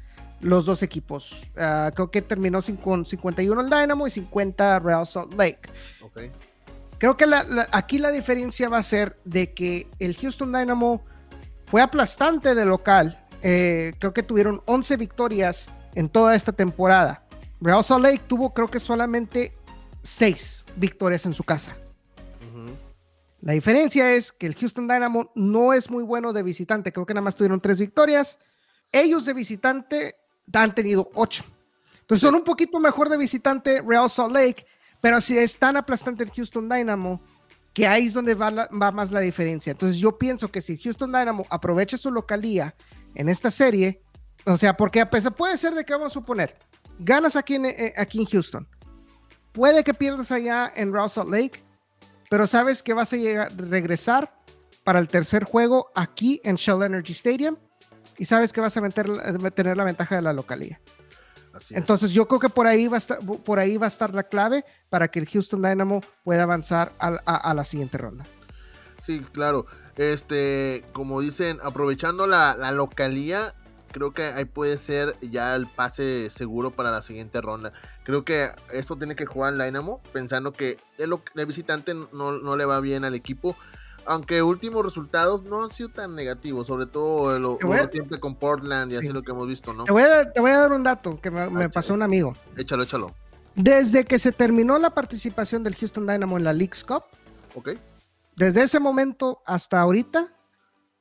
los 0.41 0.67
dos 0.67 0.83
equipos. 0.83 1.43
Ah, 1.57 1.93
creo 1.95 2.11
que 2.11 2.21
terminó 2.23 2.59
con 2.83 3.07
51 3.07 3.61
el 3.61 3.71
Dynamo 3.71 4.07
y 4.07 4.11
50 4.11 4.79
Real 4.81 5.07
Salt 5.07 5.35
Lake. 5.35 5.61
Ok. 6.03 6.21
Creo 6.99 7.17
que 7.17 7.27
la- 7.27 7.45
la- 7.45 7.69
aquí 7.73 7.99
la 7.99 8.11
diferencia 8.11 8.69
va 8.69 8.79
a 8.79 8.83
ser 8.83 9.17
de 9.25 9.55
que 9.55 9.89
el 9.99 10.17
Houston 10.17 10.53
Dynamo 10.53 11.05
fue 11.67 11.81
aplastante 11.83 12.55
de 12.55 12.65
local. 12.65 13.25
Eh, 13.43 13.93
creo 14.01 14.13
que 14.13 14.23
tuvieron 14.23 14.63
11 14.67 14.97
victorias 14.97 15.71
en 15.95 16.09
toda 16.09 16.35
esta 16.35 16.53
temporada. 16.53 17.25
Real 17.61 17.85
Salt 17.85 18.03
Lake 18.05 18.23
tuvo 18.27 18.53
creo 18.53 18.69
que 18.69 18.81
solamente 18.81 19.53
6 20.03 20.67
victorias 20.77 21.25
en 21.27 21.35
su 21.35 21.45
casa. 21.45 21.77
La 23.41 23.53
diferencia 23.53 24.13
es 24.15 24.33
que 24.33 24.47
el 24.47 24.55
Houston 24.57 24.89
Dynamo 24.89 25.31
no 25.37 25.73
es 25.73 25.89
muy 25.91 26.03
bueno 26.03 26.33
de 26.33 26.43
visitante. 26.43 26.93
Creo 26.93 27.07
que 27.07 27.15
nada 27.15 27.23
más 27.25 27.37
tuvieron 27.37 27.61
3 27.61 27.79
victorias. 27.79 28.39
Ellos 28.91 29.25
de 29.27 29.33
visitante 29.35 30.17
han 30.53 30.75
tenido 30.75 31.09
8. 31.15 31.45
Entonces 32.01 32.23
son 32.27 32.35
un 32.35 32.43
poquito 32.43 32.81
mejor 32.81 33.09
de 33.09 33.17
visitante 33.17 33.81
Real 33.87 34.11
Salt 34.11 34.33
Lake, 34.35 34.67
pero 35.01 35.21
si 35.21 35.37
es 35.39 35.59
tan 35.59 35.77
aplastante 35.77 36.25
el 36.25 36.31
Houston 36.31 36.69
Dynamo 36.69 37.21
que 37.73 37.87
ahí 37.87 38.07
es 38.07 38.13
donde 38.15 38.35
va, 38.35 38.51
la- 38.51 38.69
más 38.71 39.13
la 39.13 39.21
diferencia. 39.21 39.71
Entonces 39.71 39.99
yo 39.99 40.19
pienso 40.19 40.51
que 40.51 40.61
si 40.61 40.77
Houston 40.79 41.13
Dynamo 41.13 41.47
aprovecha 41.51 41.97
su 41.97 42.11
localía 42.11 42.75
en 43.15 43.29
esta 43.29 43.51
serie, 43.51 44.03
o 44.47 44.57
sea, 44.57 44.77
porque 44.77 45.01
a 45.01 45.09
pesar, 45.11 45.35
puede 45.35 45.57
ser 45.57 45.75
de 45.75 45.85
que 45.85 45.93
vamos 45.93 46.09
a 46.13 46.15
suponer, 46.15 46.57
ganas 46.99 47.37
aquí 47.37 47.55
en, 47.55 47.67
eh, 47.67 47.95
aquí 47.97 48.21
en 48.21 48.27
Houston, 48.27 48.67
puede 49.53 49.85
que 49.85 49.95
pierdas 49.95 50.33
allá 50.33 50.73
en 50.75 50.93
Salt 51.09 51.31
Lake, 51.31 51.63
pero 52.29 52.47
sabes 52.47 52.83
que 52.83 52.95
vas 52.95 53.13
a 53.13 53.17
llegar, 53.17 53.53
regresar 53.57 54.35
para 54.85 54.99
el 54.99 55.09
tercer 55.09 55.45
juego 55.45 55.91
aquí 55.95 56.41
en 56.45 56.57
Shell 56.57 56.83
Energy 56.83 57.13
Stadium 57.13 57.57
y 58.17 58.25
sabes 58.25 58.53
que 58.53 58.61
vas 58.61 58.77
a 58.77 58.81
meter- 58.81 59.09
eh, 59.09 59.51
tener 59.53 59.77
la 59.77 59.85
ventaja 59.85 60.17
de 60.17 60.23
la 60.23 60.33
localía. 60.33 60.81
Así 61.59 61.75
es. 61.75 61.79
Entonces 61.79 62.13
yo 62.13 62.27
creo 62.27 62.41
que 62.41 62.49
por 62.49 62.67
ahí 62.67 62.89
va 62.89 62.97
a 62.97 62.99
estar, 62.99 63.19
por 63.19 63.59
ahí 63.59 63.77
va 63.77 63.85
a 63.85 63.89
estar 63.89 64.15
la 64.15 64.23
clave 64.23 64.65
para 64.89 65.09
que 65.09 65.19
el 65.19 65.29
Houston 65.29 65.61
Dynamo 65.61 66.01
pueda 66.25 66.45
avanzar 66.45 66.93
a, 66.99 67.09
a 67.11 67.55
la 67.55 67.65
siguiente 67.65 67.99
ronda. 67.99 68.25
Sí, 69.03 69.21
claro. 69.33 69.67
Este, 69.97 70.85
como 70.93 71.21
dicen, 71.21 71.59
aprovechando 71.63 72.27
la, 72.27 72.57
la 72.57 72.71
localía, 72.73 73.55
creo 73.91 74.13
que 74.13 74.23
ahí 74.23 74.45
puede 74.45 74.79
ser 74.79 75.17
ya 75.21 75.57
el 75.57 75.67
pase 75.67 76.31
seguro 76.31 76.71
para 76.71 76.91
la 76.91 77.03
siguiente 77.03 77.41
ronda. 77.41 77.73
Creo 78.05 78.25
que 78.25 78.51
esto 78.73 78.97
tiene 78.97 79.17
que 79.17 79.27
jugar 79.27 79.55
el 79.55 79.59
Dynamo, 79.61 80.01
pensando 80.13 80.53
que 80.53 80.79
lo, 80.99 81.23
de 81.35 81.45
visitante 81.45 81.95
no, 81.95 82.33
no 82.39 82.57
le 82.57 82.65
va 82.65 82.81
bien 82.81 83.05
al 83.05 83.15
equipo. 83.15 83.57
Aunque 84.09 84.43
últimos 84.43 84.85
resultados 84.85 85.45
no 85.45 85.63
han 85.65 85.71
sido 85.71 85.91
tan 85.91 86.15
negativos, 86.15 86.67
sobre 86.67 86.87
todo 86.87 87.39
lo, 87.39 87.57
Te 87.57 87.67
voy 87.67 87.77
a- 87.79 87.83
lo 87.85 87.89
siempre 87.91 88.19
con 88.19 88.35
Portland 88.35 88.91
y 88.91 88.95
Sí. 88.95 89.01
así 89.01 89.09
lo 89.13 89.23
que 89.23 89.33
hemos 89.33 89.47
visto, 89.47 89.73
¿no? 89.75 89.85
Te 89.85 89.93
voy 89.93 90.03
a, 90.03 90.33
te 90.33 90.41
voy 90.41 90.51
a 90.51 90.59
dar 90.59 90.73
un 90.73 90.83
dato 90.83 91.21
que 91.21 91.31
me, 91.31 91.49
me 91.51 91.65
Ah, 91.65 91.69
pasó 91.69 91.93
un 91.95 92.03
amigo. 92.03 92.35
Échalo, 92.57 92.83
échalo. 92.85 93.15
Desde 93.55 94.05
que 94.05 94.19
se 94.19 94.33
terminó 94.33 94.79
la 94.79 94.91
participación 94.91 95.63
del 95.63 95.77
Houston 95.77 96.07
Dynamo 96.07 96.39
en 96.39 96.45
la 96.45 96.53
League's 96.53 96.85
Cup, 96.85 97.03
¿Ok? 97.55 97.71
desde 98.37 98.63
ese 98.63 98.81
momento 98.81 99.43
hasta 99.47 99.81
ahorita, 99.81 100.33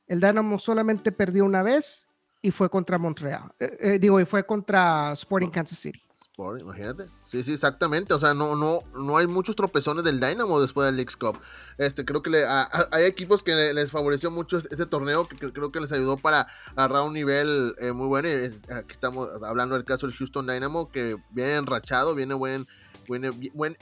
el 0.06 0.20
Dynamo 0.20 0.58
solamente 0.58 1.10
perdió 1.12 1.44
una 1.44 1.62
vez 1.62 2.06
y 2.42 2.50
fue 2.50 2.68
contra 2.68 2.98
Montreal. 2.98 3.52
Eh, 3.58 3.76
eh, 3.80 3.98
digo, 3.98 4.20
y 4.20 4.24
fue 4.24 4.44
contra 4.44 5.12
Sporting 5.12 5.50
Kansas 5.50 5.78
City. 5.78 6.02
Imagínate. 6.60 7.06
Sí, 7.24 7.42
sí, 7.42 7.52
exactamente. 7.52 8.14
O 8.14 8.18
sea, 8.20 8.32
no, 8.32 8.54
no, 8.54 8.80
no 8.94 9.16
hay 9.16 9.26
muchos 9.26 9.56
tropezones 9.56 10.04
del 10.04 10.20
Dynamo 10.20 10.60
después 10.60 10.86
del 10.86 10.94
Leagues 10.94 11.16
Cup. 11.16 11.36
Este, 11.78 12.04
creo 12.04 12.22
que 12.22 12.30
le- 12.30 12.44
a- 12.46 12.70
hay 12.92 13.04
equipos 13.06 13.42
que 13.42 13.56
le- 13.56 13.74
les 13.74 13.90
favoreció 13.90 14.30
mucho 14.30 14.58
este, 14.58 14.68
este 14.70 14.86
torneo, 14.86 15.24
que, 15.26 15.36
que 15.36 15.52
creo 15.52 15.72
que 15.72 15.80
les 15.80 15.90
ayudó 15.90 16.16
para 16.16 16.46
agarrar 16.76 17.02
un 17.02 17.12
nivel 17.14 17.74
eh, 17.78 17.90
muy 17.90 18.06
bueno. 18.06 18.28
Y, 18.28 18.32
eh, 18.32 18.52
aquí 18.72 18.92
estamos 18.92 19.28
hablando 19.42 19.74
del 19.74 19.84
caso 19.84 20.06
del 20.06 20.14
Houston 20.16 20.46
Dynamo, 20.46 20.92
que 20.92 21.16
viene 21.30 21.56
enrachado, 21.56 22.14
viene 22.14 22.34
buen. 22.34 22.68
Viene, 23.08 23.30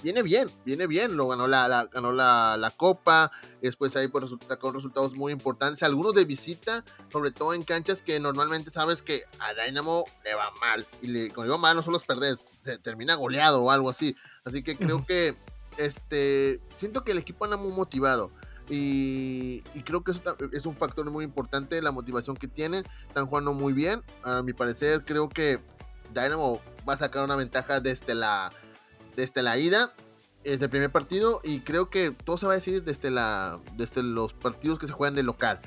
viene 0.02 0.22
bien, 0.22 0.48
viene 0.64 0.86
bien, 0.86 1.16
lo 1.16 1.28
ganó 1.28 1.46
la, 1.46 1.66
la- 1.68 1.86
ganó 1.86 2.12
la, 2.12 2.56
la 2.56 2.70
copa, 2.70 3.30
después 3.60 3.96
ahí 3.96 4.08
pues 4.08 4.30
con 4.60 4.74
resultados 4.74 5.14
muy 5.14 5.32
importantes, 5.32 5.82
algunos 5.82 6.14
de 6.14 6.24
visita, 6.24 6.84
sobre 7.10 7.32
todo 7.32 7.52
en 7.52 7.64
canchas 7.64 8.02
que 8.02 8.20
normalmente 8.20 8.70
sabes 8.70 9.02
que 9.02 9.24
a 9.40 9.52
Dynamo 9.54 10.04
le 10.24 10.34
va 10.34 10.50
mal, 10.60 10.86
y 11.02 11.08
le, 11.08 11.28
cuando 11.28 11.52
digo 11.52 11.58
mal 11.58 11.74
no 11.76 11.82
solo 11.82 11.96
es 11.96 12.04
perder, 12.04 12.38
se 12.62 12.78
termina 12.78 13.14
goleado 13.16 13.62
o 13.62 13.70
algo 13.70 13.90
así, 13.90 14.16
así 14.44 14.62
que 14.62 14.76
creo 14.76 15.04
que 15.04 15.36
este, 15.76 16.60
siento 16.74 17.04
que 17.04 17.12
el 17.12 17.18
equipo 17.18 17.44
anda 17.44 17.56
muy 17.56 17.72
motivado. 17.72 18.30
Y, 18.68 19.62
y 19.74 19.82
creo 19.84 20.02
que 20.02 20.10
eso 20.10 20.22
es 20.52 20.66
un 20.66 20.74
factor 20.74 21.08
muy 21.08 21.24
importante, 21.24 21.80
la 21.82 21.92
motivación 21.92 22.36
que 22.36 22.48
tienen. 22.48 22.84
Están 23.06 23.26
jugando 23.26 23.52
muy 23.52 23.72
bien. 23.72 24.02
A 24.24 24.42
mi 24.42 24.54
parecer, 24.54 25.04
creo 25.04 25.28
que 25.28 25.60
Dynamo 26.12 26.60
va 26.88 26.94
a 26.94 26.96
sacar 26.96 27.22
una 27.22 27.36
ventaja 27.36 27.78
desde 27.78 28.16
la, 28.16 28.50
desde 29.16 29.42
la 29.42 29.58
ida, 29.58 29.92
desde 30.44 30.64
el 30.66 30.70
primer 30.70 30.90
partido. 30.92 31.40
Y 31.42 31.60
creo 31.60 31.90
que 31.90 32.10
todo 32.12 32.38
se 32.38 32.46
va 32.46 32.52
a 32.52 32.56
decidir 32.56 32.84
desde, 32.84 33.10
la, 33.10 33.58
desde 33.76 34.02
los 34.02 34.32
partidos 34.34 34.78
que 34.78 34.86
se 34.86 34.92
juegan 34.92 35.14
de 35.14 35.22
local. 35.22 35.60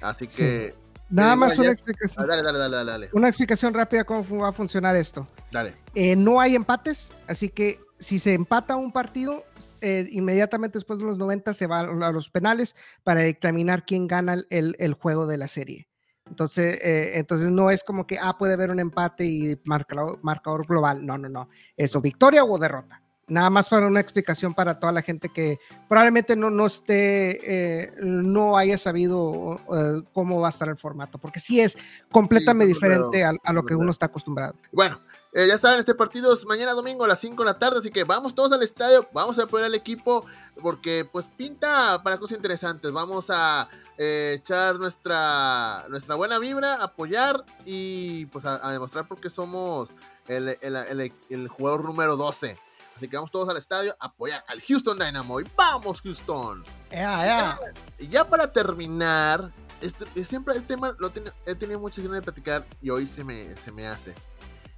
Así 0.00 0.26
que 0.28 0.74
Nada 1.08 1.34
más 1.34 1.56
una 1.58 1.66
ya- 1.66 1.72
explicación. 1.72 2.24
Ah, 2.24 2.28
Dale, 2.36 2.42
dale, 2.44 2.58
dale, 2.58 2.90
dale. 2.90 3.10
Una 3.12 3.26
explicación 3.26 3.74
rápida 3.74 4.04
cómo 4.04 4.24
va 4.38 4.50
a 4.50 4.52
funcionar 4.52 4.94
esto. 4.94 5.26
Dale. 5.50 5.74
Eh, 5.94 6.14
no 6.14 6.40
hay 6.40 6.54
empates, 6.54 7.12
así 7.26 7.48
que 7.48 7.80
si 7.98 8.18
se 8.20 8.32
empata 8.32 8.76
un 8.76 8.92
partido, 8.92 9.44
eh, 9.80 10.06
inmediatamente 10.12 10.78
después 10.78 11.00
de 11.00 11.04
los 11.06 11.18
90 11.18 11.52
se 11.52 11.66
va 11.66 11.80
a 11.80 12.12
los 12.12 12.30
penales 12.30 12.76
para 13.02 13.22
dictaminar 13.22 13.84
quién 13.84 14.06
gana 14.06 14.36
el 14.50 14.94
juego 14.94 15.26
de 15.26 15.36
la 15.36 15.48
serie. 15.48 15.89
Entonces, 16.30 16.78
eh, 16.82 17.18
entonces 17.18 17.50
no 17.50 17.70
es 17.70 17.82
como 17.82 18.06
que 18.06 18.18
ah, 18.18 18.38
puede 18.38 18.54
haber 18.54 18.70
un 18.70 18.80
empate 18.80 19.26
y 19.26 19.60
marcador, 19.64 20.18
marcador 20.22 20.66
global. 20.66 21.04
No, 21.04 21.18
no, 21.18 21.28
no. 21.28 21.48
Eso, 21.76 22.00
victoria 22.00 22.44
o 22.44 22.58
derrota. 22.58 23.02
Nada 23.26 23.48
más 23.48 23.68
para 23.68 23.86
una 23.86 24.00
explicación 24.00 24.54
para 24.54 24.80
toda 24.80 24.92
la 24.92 25.02
gente 25.02 25.28
que 25.28 25.58
probablemente 25.88 26.34
no, 26.34 26.50
no 26.50 26.66
esté, 26.66 27.84
eh, 27.84 27.92
no 28.02 28.56
haya 28.56 28.76
sabido 28.76 29.60
eh, 29.72 30.02
cómo 30.12 30.40
va 30.40 30.48
a 30.48 30.50
estar 30.50 30.68
el 30.68 30.76
formato, 30.76 31.18
porque 31.18 31.38
sí 31.38 31.60
es 31.60 31.78
completamente 32.10 32.72
Sí, 32.72 32.74
diferente 32.74 33.24
a, 33.24 33.32
a 33.44 33.52
lo 33.52 33.64
que 33.64 33.76
uno 33.76 33.92
está 33.92 34.06
acostumbrado. 34.06 34.56
Bueno, 34.72 34.98
eh, 35.32 35.46
ya 35.46 35.58
saben, 35.58 35.78
este 35.78 35.94
partido 35.94 36.32
es 36.32 36.44
mañana 36.44 36.72
domingo 36.72 37.04
a 37.04 37.08
las 37.08 37.20
5 37.20 37.44
de 37.44 37.50
la 37.50 37.58
tarde, 37.58 37.78
así 37.78 37.90
que 37.90 38.02
vamos 38.02 38.34
todos 38.34 38.50
al 38.52 38.64
estadio, 38.64 39.08
vamos 39.12 39.38
a 39.38 39.44
apoyar 39.44 39.66
al 39.66 39.74
equipo, 39.76 40.26
porque 40.60 41.08
pues 41.10 41.28
pinta 41.36 42.02
para 42.02 42.18
cosas 42.18 42.36
interesantes. 42.36 42.90
Vamos 42.90 43.30
a 43.30 43.68
eh, 44.02 44.36
echar 44.38 44.76
nuestra, 44.76 45.84
nuestra 45.90 46.14
buena 46.14 46.38
vibra, 46.38 46.74
apoyar 46.82 47.44
y 47.66 48.24
pues 48.26 48.46
a, 48.46 48.66
a 48.66 48.72
demostrar 48.72 49.06
por 49.06 49.20
qué 49.20 49.28
somos 49.28 49.94
el, 50.26 50.56
el- 50.62 50.76
el- 50.76 51.12
el 51.28 51.48
jugador 51.48 51.84
número 51.84 52.16
12. 52.16 52.56
Así 52.96 53.08
que 53.08 53.16
vamos 53.16 53.30
todos 53.30 53.48
al 53.50 53.58
estadio 53.58 53.94
a 54.00 54.06
apoyar 54.06 54.42
al 54.48 54.62
Houston 54.62 54.98
Dynamo 54.98 55.40
y 55.40 55.46
vamos 55.54 56.00
Houston. 56.00 56.64
Ya, 56.90 57.24
ya. 57.26 57.58
Y 57.98 58.08
ya 58.08 58.26
para 58.28 58.50
terminar, 58.52 59.52
este, 59.82 60.06
eh, 60.14 60.24
siempre 60.24 60.54
el 60.54 60.66
tema 60.66 60.94
lo 60.98 61.10
ten- 61.10 61.32
he 61.44 61.54
tenido 61.54 61.78
muchas 61.78 62.02
ganas 62.02 62.20
de 62.20 62.22
platicar 62.22 62.66
y 62.80 62.88
hoy 62.88 63.06
se 63.06 63.22
me, 63.22 63.54
se 63.56 63.70
me 63.70 63.86
hace. 63.86 64.14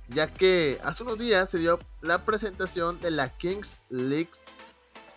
Ya 0.08 0.26
que 0.26 0.80
hace 0.82 1.04
unos 1.04 1.18
días 1.18 1.48
se 1.48 1.58
dio 1.58 1.78
la 2.00 2.24
presentación 2.24 3.00
de 3.00 3.12
la 3.12 3.28
Kings 3.28 3.78
League 3.88 4.30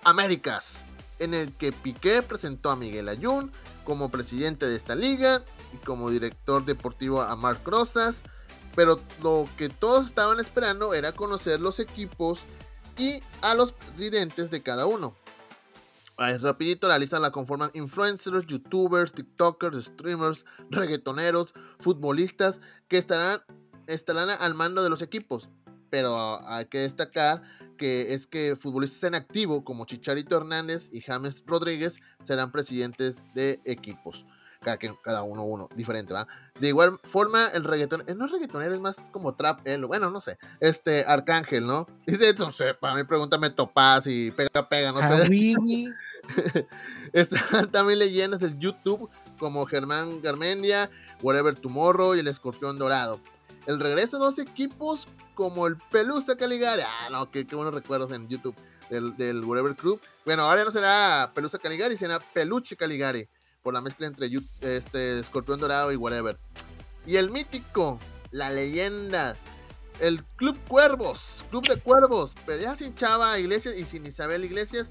Américas, 0.03 0.85
en 1.19 1.33
el 1.33 1.53
que 1.53 1.71
Piqué 1.71 2.21
presentó 2.21 2.69
a 2.69 2.75
Miguel 2.75 3.09
Ayun 3.09 3.51
como 3.85 4.11
presidente 4.11 4.67
de 4.67 4.75
esta 4.75 4.95
liga 4.95 5.45
y 5.73 5.77
como 5.77 6.09
director 6.09 6.65
deportivo 6.65 7.21
a 7.21 7.35
Marc 7.37 7.65
Rosas. 7.65 8.23
Pero 8.75 8.99
lo 9.23 9.47
que 9.57 9.69
todos 9.69 10.07
estaban 10.07 10.41
esperando 10.41 10.93
era 10.93 11.13
conocer 11.13 11.61
los 11.61 11.79
equipos 11.79 12.45
y 12.97 13.21
a 13.41 13.55
los 13.55 13.71
presidentes 13.71 14.51
de 14.51 14.61
cada 14.61 14.85
uno. 14.85 15.15
Ahí, 16.17 16.37
rapidito, 16.37 16.87
la 16.87 16.97
lista 16.97 17.19
la 17.19 17.31
conforman 17.31 17.71
influencers, 17.73 18.47
youtubers, 18.47 19.11
tiktokers, 19.13 19.85
streamers, 19.85 20.45
reggaetoneros, 20.69 21.53
futbolistas 21.79 22.61
que 22.87 22.97
estarán, 22.97 23.41
estarán 23.87 24.29
al 24.29 24.53
mando 24.53 24.81
de 24.81 24.89
los 24.89 25.01
equipos. 25.01 25.49
Pero 25.89 26.45
hay 26.47 26.65
que 26.65 26.79
destacar 26.79 27.41
que 27.75 28.13
es 28.13 28.27
que 28.27 28.55
futbolistas 28.55 29.03
en 29.03 29.15
activo 29.15 29.63
como 29.63 29.85
Chicharito 29.85 30.37
Hernández 30.37 30.89
y 30.91 31.01
James 31.01 31.43
Rodríguez 31.45 31.97
serán 32.21 32.51
presidentes 32.51 33.23
de 33.33 33.59
equipos. 33.65 34.25
Cada, 34.61 34.77
cada 35.03 35.21
uno 35.21 35.43
uno, 35.43 35.67
diferente, 35.75 36.11
¿va? 36.11 36.27
De 36.59 36.69
igual 36.69 36.99
forma, 37.03 37.49
el 37.49 37.63
reggaeton, 37.63 38.03
eh, 38.07 38.15
no 38.15 38.25
es 38.25 38.31
reggaetonero, 38.31 38.73
es 38.73 38.79
más 38.79 38.95
como 39.11 39.35
trap, 39.35 39.59
él, 39.67 39.85
bueno, 39.85 40.09
no 40.09 40.21
sé, 40.21 40.39
este, 40.59 41.05
Arcángel, 41.05 41.67
¿no? 41.67 41.85
Dice, 42.07 42.33
no 42.39 42.51
sé, 42.51 42.73
para 42.73 42.95
mí 42.95 43.03
pregúntame 43.03 43.51
Topaz 43.51 44.07
y 44.07 44.31
pega, 44.31 44.67
pega, 44.67 44.91
no 44.91 45.01
sé. 45.01 45.53
Están 47.13 47.71
también 47.71 47.99
leyendas 47.99 48.39
del 48.39 48.57
YouTube 48.57 49.07
como 49.37 49.65
Germán 49.67 50.21
Garmendia, 50.21 50.89
Whatever 51.21 51.55
Tomorrow 51.55 52.15
y 52.15 52.19
el 52.19 52.27
Escorpión 52.27 52.79
Dorado. 52.79 53.19
El 53.65 53.79
regreso 53.79 54.17
de 54.17 54.25
dos 54.25 54.39
equipos 54.39 55.07
como 55.33 55.67
el 55.67 55.77
Pelusa 55.77 56.35
Caligari. 56.35 56.83
Ah, 56.85 57.09
no, 57.11 57.31
qué, 57.31 57.47
qué 57.47 57.55
buenos 57.55 57.73
recuerdos 57.73 58.11
en 58.11 58.27
YouTube 58.27 58.55
del, 58.89 59.17
del 59.17 59.43
Whatever 59.43 59.75
Crew. 59.75 59.99
Bueno, 60.23 60.43
ahora 60.43 60.63
no 60.63 60.71
será 60.71 61.31
Pelusa 61.33 61.57
Caligari, 61.57 61.97
será 61.97 62.19
Peluche 62.19 62.75
Caligari. 62.75 63.27
Por 63.63 63.73
la 63.73 63.81
mezcla 63.81 64.05
entre 64.05 64.29
este, 64.61 65.19
Escorpión 65.19 65.59
Dorado 65.59 65.91
y 65.91 65.95
Whatever. 65.95 66.37
Y 67.07 67.15
el 67.15 67.31
mítico, 67.31 67.99
la 68.31 68.51
leyenda, 68.51 69.35
el 69.99 70.23
Club 70.23 70.59
Cuervos, 70.67 71.43
Club 71.49 71.67
de 71.67 71.77
Cuervos, 71.77 72.35
pero 72.45 72.61
ya 72.61 72.75
sin 72.75 72.93
Chava 72.93 73.39
Iglesias 73.39 73.75
y 73.75 73.85
sin 73.85 74.05
Isabel 74.05 74.45
Iglesias, 74.45 74.87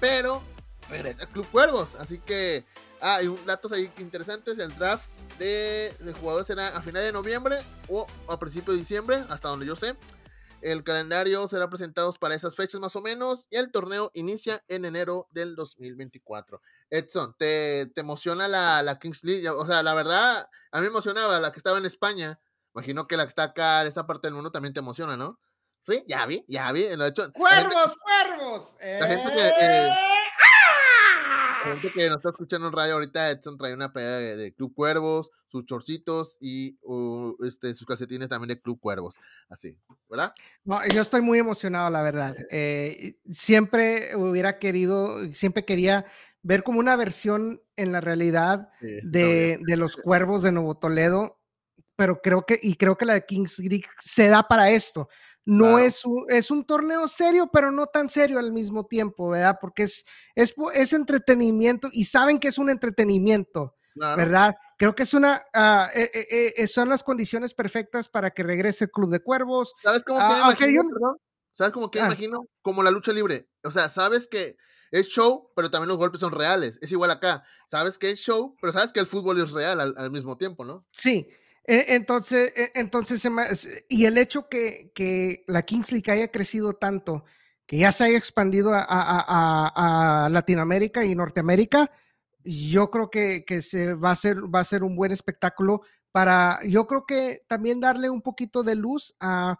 pero 0.00 0.42
regresa 0.88 1.24
el 1.24 1.28
Club 1.28 1.46
Cuervos. 1.50 1.94
Así 1.96 2.18
que, 2.18 2.64
ah, 3.00 3.22
y 3.22 3.26
un 3.26 3.44
datos 3.44 3.72
ahí 3.72 3.92
interesantes, 3.98 4.58
el 4.58 4.74
draft 4.76 5.04
de, 5.38 5.94
de 6.00 6.12
jugadores 6.14 6.46
será 6.46 6.68
a 6.68 6.82
final 6.82 7.02
de 7.02 7.12
noviembre 7.12 7.58
o 7.88 8.06
a 8.28 8.38
principio 8.38 8.72
de 8.72 8.78
diciembre, 8.78 9.24
hasta 9.28 9.48
donde 9.48 9.66
yo 9.66 9.76
sé. 9.76 9.96
El 10.60 10.82
calendario 10.82 11.46
será 11.46 11.68
presentado 11.68 12.10
para 12.14 12.34
esas 12.34 12.54
fechas 12.56 12.80
más 12.80 12.96
o 12.96 13.02
menos 13.02 13.46
y 13.50 13.56
el 13.56 13.70
torneo 13.70 14.10
inicia 14.14 14.64
en 14.68 14.86
enero 14.86 15.28
del 15.30 15.56
2024. 15.56 16.60
Edson, 16.88 17.34
¿te, 17.38 17.86
te 17.94 18.00
emociona 18.00 18.48
la, 18.48 18.82
la 18.82 18.98
Kings 18.98 19.24
League? 19.24 19.46
O 19.50 19.66
sea, 19.66 19.82
la 19.82 19.92
verdad, 19.92 20.48
a 20.72 20.76
mí 20.78 20.82
me 20.82 20.88
emocionaba 20.88 21.38
la 21.38 21.52
que 21.52 21.58
estaba 21.58 21.76
en 21.76 21.84
España. 21.84 22.40
Imagino 22.74 23.06
que 23.06 23.16
la 23.18 23.24
que 23.24 23.28
está 23.28 23.42
acá, 23.44 23.82
en 23.82 23.88
esta 23.88 24.06
parte 24.06 24.26
del 24.26 24.34
mundo, 24.34 24.50
también 24.52 24.72
te 24.72 24.80
emociona, 24.80 25.16
¿no? 25.18 25.38
Sí, 25.86 26.02
ya 26.08 26.24
vi, 26.24 26.42
ya 26.48 26.72
vi. 26.72 26.88
Lo 26.96 27.04
he 27.04 27.08
hecho. 27.08 27.22
la 27.22 27.26
gente- 27.26 27.38
¡Cuervos, 27.38 27.98
cuervos! 27.98 28.76
La 28.80 29.06
gente 29.06 29.32
¡Eh! 29.38 29.52
eh, 29.60 29.94
gente 31.64 31.90
que 31.92 32.08
nos 32.08 32.18
está 32.18 32.30
escuchando 32.30 32.68
en 32.68 32.72
radio 32.72 32.94
ahorita, 32.94 33.30
Edson 33.30 33.58
trae 33.58 33.74
una 33.74 33.92
playa 33.92 34.16
de, 34.18 34.36
de 34.36 34.54
Club 34.54 34.74
Cuervos, 34.74 35.30
sus 35.46 35.64
chorcitos 35.64 36.36
y 36.40 36.78
uh, 36.82 37.34
este, 37.44 37.74
sus 37.74 37.86
calcetines 37.86 38.28
también 38.28 38.48
de 38.48 38.60
Club 38.60 38.78
Cuervos. 38.80 39.20
Así, 39.48 39.76
¿verdad? 40.08 40.32
No, 40.64 40.78
yo 40.92 41.02
estoy 41.02 41.22
muy 41.22 41.38
emocionado, 41.38 41.90
la 41.90 42.02
verdad. 42.02 42.36
Eh, 42.50 43.18
siempre 43.30 44.14
hubiera 44.16 44.58
querido, 44.58 45.32
siempre 45.32 45.64
quería 45.64 46.04
ver 46.42 46.62
como 46.62 46.78
una 46.78 46.96
versión 46.96 47.62
en 47.76 47.92
la 47.92 48.00
realidad 48.00 48.68
Sí, 48.80 48.98
de, 49.02 49.58
de 49.60 49.76
los 49.76 49.96
cuervos 49.96 50.42
de 50.42 50.52
Nuevo 50.52 50.76
Toledo, 50.76 51.40
pero 51.96 52.20
creo 52.20 52.44
que, 52.44 52.58
y 52.62 52.74
creo 52.74 52.96
que 52.96 53.06
la 53.06 53.14
de 53.14 53.24
Kings 53.24 53.58
League 53.60 53.86
se 53.98 54.28
da 54.28 54.42
para 54.42 54.70
esto. 54.70 55.08
No 55.46 55.78
es, 55.78 56.04
un, 56.04 56.24
es 56.28 56.50
un 56.50 56.64
torneo 56.64 57.06
serio, 57.08 57.50
pero 57.52 57.70
no 57.70 57.86
tan 57.86 58.08
serio 58.08 58.38
al 58.38 58.52
mismo 58.52 58.86
tiempo, 58.86 59.30
¿verdad? 59.30 59.58
Porque 59.60 59.82
es, 59.84 60.04
es, 60.34 60.54
es 60.74 60.92
entretenimiento 60.92 61.88
y 61.92 62.04
saben 62.04 62.38
que 62.38 62.48
es 62.48 62.58
un 62.58 62.70
entretenimiento, 62.70 63.76
Claro. 63.94 64.16
¿verdad? 64.16 64.56
Creo 64.78 64.94
que 64.94 65.04
es 65.04 65.14
una, 65.14 65.42
ah, 65.54 65.88
eh, 65.94 66.10
eh, 66.14 66.52
eh, 66.56 66.66
son 66.66 66.88
las 66.88 67.04
condiciones 67.04 67.54
perfectas 67.54 68.08
para 68.08 68.30
que 68.30 68.42
regrese 68.42 68.84
el 68.86 68.90
Club 68.90 69.10
de 69.10 69.20
Cuervos, 69.20 69.72
¿Sabes 69.82 70.02
cómo 70.02 70.18
Ah, 70.20 70.28
que 70.28 70.40
aunque 70.42 70.64
imagino, 70.64 70.82
yo- 70.82 70.88
perdón? 70.94 71.16
¿Sabes 71.52 71.72
cómo 71.72 71.90
que 71.90 72.00
Ah. 72.00 72.06
imagino? 72.06 72.46
Como 72.62 72.82
la 72.82 72.90
lucha 72.90 73.12
libre. 73.12 73.48
O 73.62 73.70
sea, 73.70 73.88
sabes 73.88 74.26
que 74.26 74.56
es 74.90 75.06
show, 75.08 75.50
pero 75.54 75.70
también 75.70 75.88
los 75.88 75.98
golpes 75.98 76.20
son 76.20 76.32
reales. 76.32 76.78
Es 76.82 76.90
igual 76.90 77.10
acá. 77.12 77.44
Sabes 77.68 77.98
que 77.98 78.10
es 78.10 78.18
show, 78.18 78.56
pero 78.60 78.72
sabes 78.72 78.92
que 78.92 78.98
el 79.00 79.06
fútbol 79.06 79.40
es 79.40 79.52
real 79.52 79.80
al, 79.80 79.94
al 79.96 80.10
mismo 80.10 80.36
tiempo, 80.36 80.64
¿no? 80.64 80.84
Sí, 80.90 81.28
entonces, 81.66 82.52
e- 82.56 82.72
entonces 82.80 83.20
se 83.22 83.30
me- 83.30 83.42
s- 83.44 83.84
y 83.88 84.04
el 84.06 84.18
hecho 84.18 84.48
que, 84.48 84.92
que 84.94 85.44
la 85.46 85.62
Kings 85.62 85.92
League 85.92 86.10
haya 86.12 86.28
crecido 86.30 86.74
tanto, 86.74 87.24
que 87.66 87.78
ya 87.78 87.92
se 87.92 88.04
haya 88.04 88.18
expandido 88.18 88.72
a- 88.74 88.84
a 90.26 90.28
Latinoamérica 90.30 91.04
y 91.04 91.14
Norteamérica, 91.14 91.90
yo 92.44 92.90
creo 92.90 93.10
que, 93.10 93.44
que 93.46 93.62
se 93.62 93.94
va 93.94 94.10
a 94.10 94.16
ser, 94.16 94.54
va 94.54 94.60
a 94.60 94.64
ser 94.64 94.82
un 94.84 94.96
buen 94.96 95.12
espectáculo 95.12 95.80
para, 96.12 96.60
yo 96.66 96.86
creo 96.86 97.06
que 97.06 97.42
también 97.48 97.80
darle 97.80 98.10
un 98.10 98.20
poquito 98.22 98.62
de 98.62 98.74
luz 98.76 99.14
a 99.20 99.58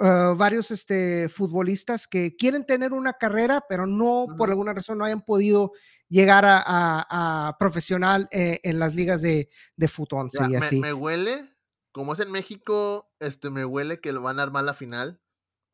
uh, 0.00 0.34
varios 0.34 0.70
este, 0.72 1.28
futbolistas 1.28 2.08
que 2.08 2.34
quieren 2.36 2.66
tener 2.66 2.92
una 2.92 3.12
carrera, 3.12 3.64
pero 3.68 3.86
no 3.86 4.26
por 4.36 4.48
alguna 4.50 4.72
razón 4.74 4.98
no 4.98 5.04
hayan 5.04 5.22
podido 5.24 5.72
llegar 6.08 6.44
a, 6.44 6.56
a- 6.58 7.48
a 7.48 7.58
profesional 7.58 8.28
eh, 8.32 8.58
en 8.64 8.78
las 8.80 8.94
ligas 8.96 9.22
de, 9.22 9.48
de 9.76 9.88
fútbol 9.88 10.28
Ya, 10.32 10.46
y 10.46 10.50
me, 10.50 10.56
así. 10.58 10.80
me 10.80 10.92
huele, 10.92 11.48
como 11.92 12.14
es 12.14 12.20
en 12.20 12.32
México, 12.32 13.08
este, 13.20 13.50
me 13.50 13.64
huele 13.64 14.00
que 14.00 14.12
lo 14.12 14.20
van 14.22 14.40
a 14.40 14.42
armar 14.42 14.64
la 14.64 14.74
final 14.74 15.20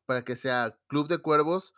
para 0.05 0.23
que 0.23 0.35
sea 0.35 0.77
Club 0.87 1.07
de 1.07 1.17
Cuervos 1.17 1.73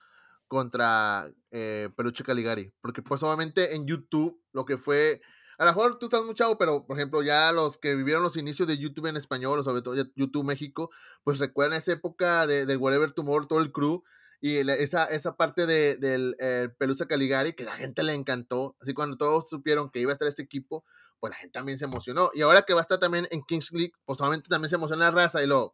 contra 0.47 1.31
eh, 1.51 1.89
Peluche 1.95 2.23
Caligari. 2.23 2.73
Porque 2.81 3.01
pues 3.01 3.23
obviamente 3.23 3.75
en 3.75 3.85
YouTube 3.85 4.43
lo 4.51 4.65
que 4.65 4.77
fue... 4.77 5.21
A 5.59 5.65
lo 5.65 5.71
mejor 5.73 5.99
tú 5.99 6.05
estás 6.05 6.23
muy 6.23 6.35
pero 6.57 6.85
por 6.85 6.97
ejemplo 6.97 7.21
ya 7.21 7.51
los 7.51 7.77
que 7.77 7.93
vivieron 7.93 8.23
los 8.23 8.37
inicios 8.37 8.65
de 8.65 8.77
YouTube 8.77 9.07
en 9.07 9.17
español, 9.17 9.59
o 9.59 9.63
sobre 9.63 9.81
todo 9.81 9.93
YouTube 10.15 10.45
México, 10.45 10.89
pues 11.25 11.37
recuerdan 11.37 11.77
esa 11.77 11.91
época 11.91 12.47
de, 12.47 12.65
de 12.65 12.77
Whatever 12.77 13.11
Tomorrow, 13.11 13.45
todo 13.45 13.59
el 13.59 13.73
crew, 13.73 14.01
y 14.39 14.55
esa, 14.55 15.03
esa 15.03 15.35
parte 15.35 15.65
de, 15.65 15.97
del 15.97 16.37
Pelusa 16.77 17.07
Caligari 17.07 17.51
que 17.53 17.65
la 17.65 17.75
gente 17.75 18.03
le 18.03 18.13
encantó. 18.13 18.77
Así 18.79 18.93
cuando 18.93 19.17
todos 19.17 19.49
supieron 19.49 19.89
que 19.89 19.99
iba 19.99 20.11
a 20.11 20.13
estar 20.13 20.29
este 20.29 20.43
equipo, 20.43 20.85
pues 21.19 21.31
la 21.31 21.37
gente 21.37 21.51
también 21.51 21.77
se 21.77 21.83
emocionó. 21.83 22.31
Y 22.33 22.41
ahora 22.41 22.61
que 22.61 22.73
va 22.73 22.79
a 22.79 22.83
estar 22.83 22.99
también 22.99 23.27
en 23.29 23.43
Kings 23.43 23.73
League, 23.73 23.91
pues 24.05 24.21
obviamente 24.21 24.47
también 24.47 24.69
se 24.69 24.77
emociona 24.77 25.05
la 25.05 25.11
raza 25.11 25.43
y 25.43 25.47
lo 25.47 25.73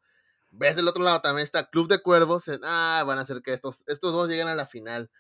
ves 0.50 0.78
del 0.78 0.88
otro 0.88 1.04
lado 1.04 1.21
también 1.21 1.43
está 1.43 1.69
Club 1.69 1.88
de 1.88 2.00
Cuervos. 2.00 2.45
ah, 2.63 3.04
van 3.06 3.19
a 3.19 3.21
hacer 3.21 3.43
que 3.43 3.54
estos, 3.54 3.84
estos 3.86 4.13
dos 4.13 4.28
lleguen 4.30 4.48
a 4.48 4.56
la 4.56 4.65
final. 4.65 5.12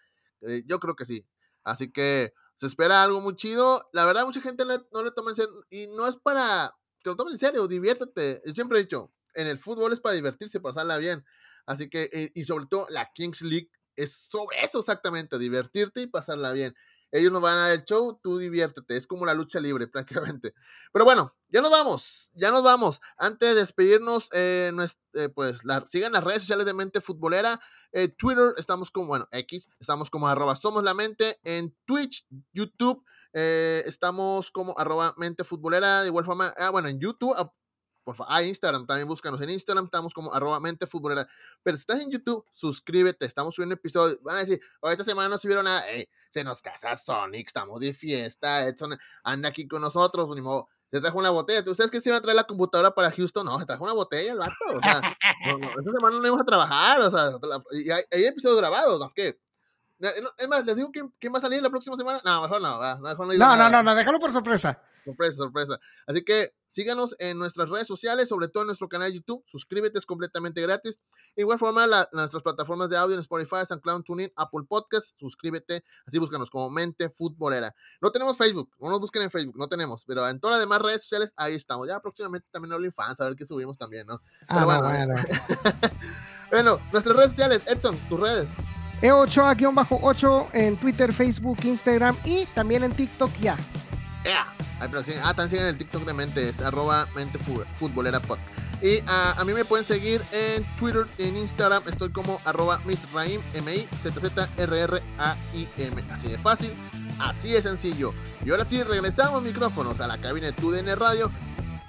Eh, 0.41 0.63
yo 0.65 0.79
creo 0.79 0.95
que 0.95 1.05
sí. 1.05 1.27
Así 1.63 1.91
que 1.91 2.33
se 2.57 2.67
espera 2.67 3.03
algo 3.03 3.21
muy 3.21 3.35
chido. 3.35 3.89
La 3.93 4.05
verdad, 4.05 4.25
mucha 4.25 4.41
gente 4.41 4.63
no 4.65 5.03
le 5.03 5.11
toma 5.11 5.31
en 5.31 5.35
serio. 5.35 5.65
Y 5.69 5.87
no 5.87 6.07
es 6.07 6.15
para 6.17 6.75
que 7.03 7.09
lo 7.09 7.15
tomes 7.15 7.33
en 7.33 7.39
serio, 7.39 7.67
diviértete. 7.67 8.41
Yo 8.45 8.53
siempre 8.53 8.79
he 8.79 8.83
dicho, 8.83 9.11
en 9.33 9.47
el 9.47 9.59
fútbol 9.59 9.93
es 9.93 9.99
para 9.99 10.15
divertirse, 10.15 10.59
pasarla 10.59 10.97
bien. 10.97 11.25
Así 11.65 11.89
que, 11.89 12.09
eh, 12.13 12.31
y 12.33 12.43
sobre 12.45 12.65
todo 12.67 12.87
la 12.89 13.11
Kings 13.13 13.41
League 13.41 13.69
es 13.95 14.13
sobre 14.13 14.61
eso 14.61 14.79
exactamente, 14.79 15.37
divertirte 15.37 16.01
y 16.01 16.07
pasarla 16.07 16.51
bien. 16.53 16.75
Ellos 17.15 17.31
nos 17.31 17.41
van 17.41 17.57
a 17.57 17.61
dar 17.61 17.71
el 17.71 17.85
show, 17.85 18.19
tú 18.21 18.37
diviértete. 18.37 18.97
Es 18.97 19.07
como 19.07 19.25
la 19.25 19.33
lucha 19.33 19.61
libre 19.61 19.87
prácticamente. 20.33 20.53
Pero 20.91 21.05
bueno, 21.05 21.33
ya 21.47 21.61
nos 21.61 21.71
vamos, 21.71 22.31
ya 22.33 22.51
nos 22.51 22.61
vamos. 22.61 23.01
Antes 23.17 23.49
de 23.49 23.55
despedirnos, 23.55 24.27
eh, 24.33 24.73
eh, 25.13 25.29
pues 25.29 25.61
sigan 25.87 26.11
las 26.11 26.23
redes 26.25 26.41
sociales 26.41 26.65
de 26.65 26.73
Mente 26.73 26.99
Futbolera. 26.99 27.61
Eh, 27.93 28.09
Twitter, 28.09 28.53
estamos 28.57 28.91
como, 28.91 29.07
bueno, 29.07 29.29
X, 29.31 29.69
estamos 29.79 30.09
como 30.09 30.27
arroba 30.27 30.57
Somos 30.57 30.83
la 30.83 30.93
Mente. 30.93 31.39
En 31.43 31.73
Twitch, 31.85 32.27
YouTube, 32.51 33.01
estamos 33.31 34.51
como 34.51 34.77
arroba 34.77 35.13
Mente 35.17 35.45
Futbolera. 35.45 36.01
De 36.01 36.09
igual 36.09 36.25
forma, 36.25 36.53
ah, 36.57 36.69
bueno, 36.69 36.89
en 36.89 36.99
YouTube, 36.99 37.33
por 38.03 38.15
favor, 38.15 38.33
a 38.33 38.43
Instagram, 38.43 38.85
también 38.85 39.07
búscanos 39.07 39.41
en 39.41 39.49
Instagram, 39.49 39.85
estamos 39.85 40.13
como 40.13 40.31
arroba 40.33 40.59
mente 40.59 40.85
futbolera. 40.85 41.27
Pero 41.63 41.75
si 41.75 41.81
estás 41.81 41.99
en 42.01 42.11
YouTube, 42.11 42.45
suscríbete, 42.51 43.25
estamos 43.25 43.55
subiendo 43.55 43.73
episodios. 43.73 44.21
Van 44.21 44.37
a 44.37 44.39
decir, 44.41 44.61
oh, 44.81 44.91
esta 44.91 45.03
semana 45.03 45.27
no 45.27 45.39
subieron 45.39 45.65
nada, 45.65 45.83
se 46.35 46.43
nos 46.43 46.61
casa 46.61 46.97
Sonic, 46.97 47.47
estamos 47.47 47.79
de 47.79 47.93
fiesta, 47.93 48.67
Edson 48.67 48.97
anda 49.23 49.47
aquí 49.47 49.65
con 49.69 49.81
nosotros, 49.81 50.29
ni 50.35 50.41
modo. 50.41 50.67
Se 50.91 50.99
trajo 50.99 51.17
una 51.17 51.29
botella. 51.29 51.63
¿Ustedes 51.65 51.89
que 51.89 52.01
se 52.01 52.09
iban 52.09 52.19
a 52.19 52.21
traer 52.21 52.35
la 52.35 52.43
computadora 52.43 52.93
para 52.93 53.09
Houston? 53.09 53.45
No, 53.45 53.57
se 53.57 53.65
trajo 53.65 53.83
una 53.85 53.93
botella 53.93 54.33
el 54.33 54.37
vato. 54.37 54.53
O 54.67 54.79
sea, 54.81 55.01
esta 55.79 55.91
semana 55.91 56.17
no 56.17 56.25
íbamos 56.25 56.41
a 56.41 56.45
trabajar. 56.45 56.99
O 57.01 57.09
sea, 57.09 57.31
y 57.71 57.89
hay, 57.89 58.25
episodios 58.25 58.57
grabados, 58.57 58.99
más 58.99 59.13
que. 59.13 59.39
Es 59.99 60.47
más, 60.47 60.65
les 60.65 60.75
digo 60.75 60.91
quién, 60.91 61.13
quién 61.19 61.33
va 61.33 61.39
a 61.39 61.41
salir 61.41 61.61
la 61.61 61.69
próxima 61.69 61.97
semana. 61.97 62.21
No, 62.23 62.41
mejor 62.41 62.61
no, 62.61 62.79
no, 62.79 62.99
mejor 63.01 63.27
no, 63.27 63.33
no, 63.33 63.55
no, 63.55 63.69
no, 63.69 63.83
no, 63.83 63.95
déjalo 63.95 64.19
por 64.19 64.31
sorpresa. 64.31 64.81
Sorpresa, 65.05 65.37
sorpresa. 65.37 65.79
Así 66.05 66.23
que 66.23 66.53
síganos 66.75 67.15
en 67.19 67.39
nuestras 67.39 67.69
redes 67.69 67.87
sociales, 67.87 68.27
sobre 68.27 68.49
todo 68.49 68.63
en 68.63 68.67
nuestro 68.67 68.89
canal 68.89 69.09
de 69.09 69.19
YouTube. 69.19 69.41
Suscríbete, 69.45 69.97
es 69.97 70.05
completamente 70.05 70.61
gratis. 70.61 70.99
De 71.33 71.41
igual 71.41 71.57
forma, 71.57 71.87
la, 71.87 72.07
nuestras 72.11 72.43
plataformas 72.43 72.89
de 72.89 72.97
audio 72.97 73.15
en 73.15 73.21
Spotify, 73.21 73.65
SoundCloud, 73.65 74.03
TuneIn, 74.03 74.29
Apple 74.35 74.63
Podcast. 74.67 75.17
Suscríbete, 75.17 75.85
así 76.05 76.19
búscanos 76.19 76.49
como 76.49 76.69
Mente 76.69 77.07
Futbolera. 77.07 77.73
No 78.01 78.11
tenemos 78.11 78.37
Facebook, 78.37 78.69
no 78.77 78.89
nos 78.89 78.99
busquen 78.99 79.21
en 79.21 79.31
Facebook, 79.31 79.57
no 79.57 79.69
tenemos, 79.69 80.03
pero 80.05 80.27
en 80.27 80.37
todas 80.41 80.57
las 80.57 80.63
demás 80.63 80.81
redes 80.81 81.03
sociales, 81.03 81.33
ahí 81.37 81.55
estamos. 81.55 81.87
Ya 81.87 82.01
próximamente 82.01 82.45
también 82.51 82.73
OnlyFans, 82.73 83.21
a 83.21 83.25
ver 83.25 83.37
qué 83.37 83.45
subimos 83.45 83.77
también, 83.77 84.05
¿no? 84.05 84.21
Ah, 84.49 84.65
bueno, 84.65 84.81
bueno. 84.81 85.15
bueno, 86.51 86.79
nuestras 86.91 87.15
redes 87.15 87.31
sociales, 87.31 87.61
Edson, 87.67 87.97
tus 88.09 88.19
redes. 88.19 88.49
E8A-8 89.01 90.47
en 90.51 90.77
Twitter, 90.77 91.13
Facebook, 91.13 91.57
Instagram 91.63 92.17
y 92.25 92.45
también 92.47 92.83
en 92.83 92.91
TikTok 92.91 93.31
ya. 93.39 93.57
Ah, 94.79 94.87
también 95.33 95.49
siguen 95.49 95.65
el 95.67 95.77
TikTok 95.77 96.03
de 96.05 96.13
Mente, 96.13 96.49
es 96.49 96.61
arroba 96.61 97.07
Mente 97.15 97.39
Futbolera 97.75 98.21
Y 98.81 98.99
ah, 99.07 99.35
a 99.37 99.45
mí 99.45 99.53
me 99.53 99.63
pueden 99.65 99.85
seguir 99.85 100.21
en 100.31 100.65
Twitter, 100.77 101.07
en 101.17 101.37
Instagram, 101.37 101.83
estoy 101.87 102.11
como 102.11 102.41
arroba 102.43 102.79
Misraim, 102.85 103.39
M-I-Z-Z-R-R-A-I-M. 103.53 104.03
Así 106.11 106.27
de 106.27 106.37
fácil, 106.37 106.73
así 107.19 107.51
de 107.51 107.61
sencillo. 107.61 108.13
Y 108.45 108.51
ahora 108.51 108.65
sí, 108.65 108.83
regresamos 108.83 109.41
micrófonos 109.41 110.01
a 110.01 110.07
la 110.07 110.17
cabina 110.17 110.47
de 110.47 110.53
TUDN 110.53 110.95
Radio 110.97 111.31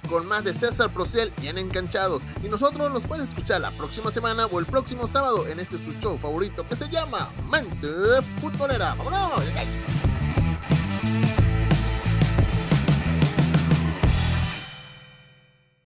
con 0.07 0.25
más 0.25 0.43
de 0.43 0.53
César 0.53 0.89
Procel 0.91 1.33
bien 1.41 1.57
enganchados. 1.57 2.23
Y 2.43 2.47
nosotros 2.47 2.91
nos 2.91 3.03
pueden 3.03 3.27
escuchar 3.27 3.61
la 3.61 3.71
próxima 3.71 4.11
semana 4.11 4.45
o 4.45 4.59
el 4.59 4.65
próximo 4.65 5.07
sábado 5.07 5.47
en 5.47 5.59
este 5.59 5.77
su 5.77 5.91
show 5.99 6.17
favorito 6.17 6.67
que 6.67 6.75
se 6.75 6.89
llama 6.89 7.29
Mente 7.51 7.87
Futbolera. 8.39 8.95
¡Vámonos! 8.95 9.43